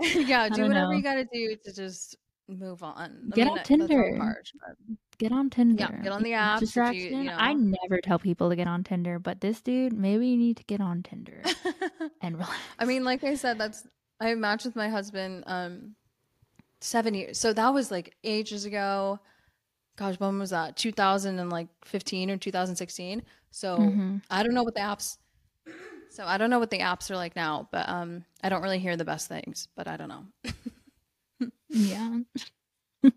[0.00, 0.90] yeah, do whatever know.
[0.92, 2.16] you got to do to just
[2.48, 3.30] move on.
[3.34, 4.16] Get on that's really Tinder.
[4.18, 5.88] but- get on Tinder.
[5.90, 6.56] Yeah, get on the app.
[6.56, 7.24] if you- Distraction.
[7.24, 10.56] you I never tell people to get on Tinder, but this dude, maybe you need
[10.58, 11.42] to get on Tinder
[12.22, 12.52] and relax.
[12.78, 13.86] I mean, like I said, that's
[14.20, 15.94] I matched with my husband um
[16.80, 17.38] seven years.
[17.38, 19.18] So that was like ages ago.
[20.00, 20.78] Gosh, when was that?
[20.78, 23.22] 2015 or 2016.
[23.50, 24.22] So Mhm.
[24.30, 25.18] I don't know what the apps.
[26.08, 28.78] So I don't know what the apps are like now, but um, I don't really
[28.78, 29.68] hear the best things.
[29.76, 30.26] But I don't know.
[31.68, 32.20] Yeah.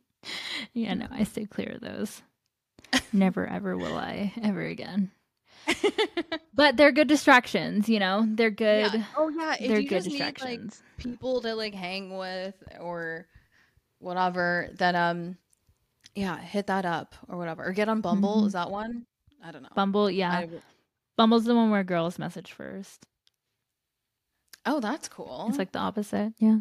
[0.73, 2.21] yeah, no, I stay clear of those.
[3.13, 5.09] Never ever will I ever again.
[6.55, 8.27] But they're good distractions, you know.
[8.27, 8.93] They're good.
[8.93, 9.05] Yeah.
[9.17, 10.83] Oh yeah, if They're good just need, like, distractions.
[10.97, 13.27] people to like hang with or
[13.99, 15.37] whatever, then um,
[16.15, 18.43] yeah, hit that up or whatever, or get on Bumble.
[18.43, 18.47] Mhm.
[18.47, 19.05] Is that one?
[19.43, 19.69] I don't know.
[19.75, 20.31] Bumble, yeah.
[20.31, 20.49] I-
[21.17, 23.05] Bumble's the one where girls message first.
[24.65, 25.45] oh, that's cool.
[25.49, 26.33] It's like the opposite.
[26.39, 26.59] Yeah.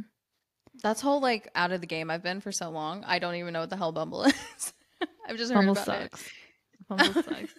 [0.82, 3.04] that's whole like out of the game I've been for so long.
[3.04, 4.24] I don't even know what the hell Bumble
[4.56, 4.72] is.
[5.26, 6.10] I've just heard Bumble about it.
[6.16, 6.30] sucks.
[6.88, 7.54] Bumble sucks.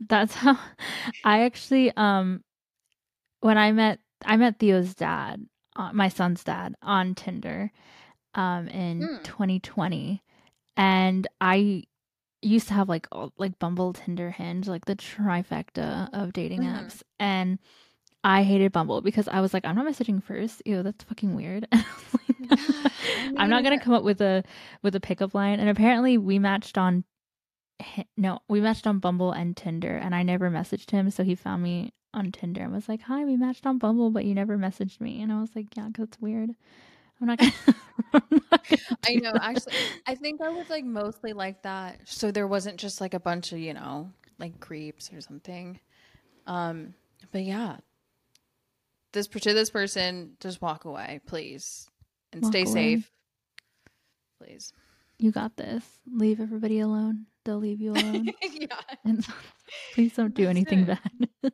[0.00, 0.58] That's how
[1.24, 2.42] I actually um
[3.40, 7.70] when I met I met Theo's dad, uh, my son's dad on Tinder
[8.34, 9.22] um in Hmm.
[9.22, 10.22] 2020
[10.76, 11.84] and I
[12.42, 16.84] used to have like all, like Bumble, Tinder, Hinge, like the trifecta of dating Mhm.
[16.86, 17.58] apps and
[18.22, 20.62] I hated Bumble because I was like I'm not messaging first.
[20.66, 21.66] Ew, that's fucking weird.
[23.36, 24.44] I'm not gonna come up with a
[24.82, 25.60] with a pickup line.
[25.60, 27.04] And apparently, we matched on
[28.16, 31.62] no, we matched on Bumble and Tinder, and I never messaged him, so he found
[31.62, 35.00] me on Tinder and was like, "Hi, we matched on Bumble, but you never messaged
[35.00, 36.50] me." And I was like, "Yeah, because it's weird.
[37.24, 37.52] I'm not gonna."
[38.14, 39.32] I'm not gonna I know.
[39.32, 39.74] that." Actually,
[40.06, 42.00] I think I was like mostly like that.
[42.04, 45.80] So there wasn't just like a bunch of, you know, like creeps or something.
[46.46, 46.94] Um,
[47.32, 47.76] but yeah.
[49.12, 51.88] This to this person, just walk away, please.
[52.32, 52.72] And Walk stay away.
[52.72, 53.10] safe.
[54.40, 54.72] Please.
[55.18, 55.84] you got this.
[56.12, 57.26] Leave everybody alone.
[57.44, 58.30] They'll leave you alone.
[58.42, 58.66] yeah.
[59.04, 59.24] and
[59.94, 60.98] please don't do That's anything it.
[61.42, 61.52] bad.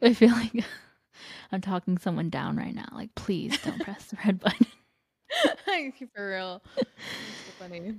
[0.00, 0.64] I feel like
[1.52, 2.88] I'm talking someone down right now.
[2.92, 4.66] Like, please don't press the red button.
[6.14, 6.62] For real.
[6.76, 6.84] So
[7.58, 7.94] funny.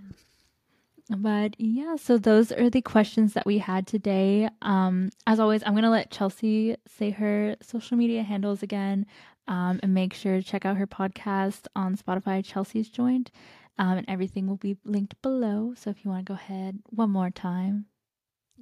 [1.09, 4.49] But yeah, so those are the questions that we had today.
[4.61, 9.07] Um, as always, I'm gonna let Chelsea say her social media handles again,
[9.47, 13.31] um, and make sure to check out her podcast on Spotify, Chelsea's Joint,
[13.79, 15.73] um, and everything will be linked below.
[15.75, 17.85] So if you want to go ahead one more time,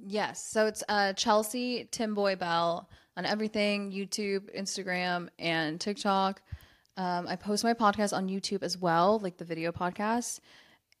[0.06, 0.44] Yes.
[0.46, 2.88] So it's uh, Chelsea Timboy Bell
[3.18, 6.40] on everything YouTube, Instagram, and TikTok.
[6.96, 10.38] Um, I post my podcast on YouTube as well, like the video podcast.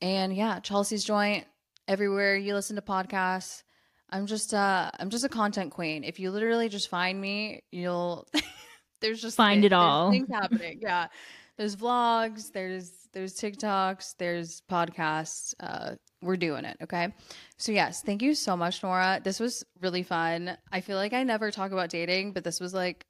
[0.02, 1.46] And yeah, Chelsea's Joint
[1.86, 3.62] everywhere you listen to podcasts.
[4.10, 6.02] I'm just uh I'm just a content queen.
[6.02, 8.26] If you literally just find me, you'll
[9.00, 10.10] there's just Find it all.
[10.10, 10.80] things happening.
[10.82, 11.06] Yeah.
[11.56, 15.54] There's vlogs, there's there's TikToks, there's podcasts.
[15.60, 17.14] Uh we're doing it, okay?
[17.58, 19.20] So yes, thank you so much, Norah.
[19.22, 20.56] This was really fun.
[20.72, 23.06] I feel like I never talk about dating, but this was like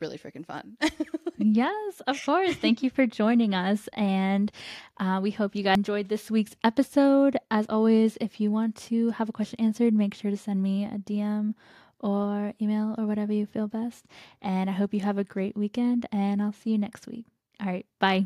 [0.00, 0.78] really freaking fun.
[1.38, 2.54] yes, of course.
[2.54, 4.50] Thank you for joining us, and
[4.98, 7.36] uh, we hope you guys enjoyed this week's episode.
[7.50, 10.84] As always, if you want to have a question answered, make sure to send me
[10.84, 11.52] a DM
[12.00, 14.06] or email or whatever you feel best.
[14.40, 17.26] And I hope you have a great weekend, and I'll see you next week.
[17.60, 18.24] All right, bye.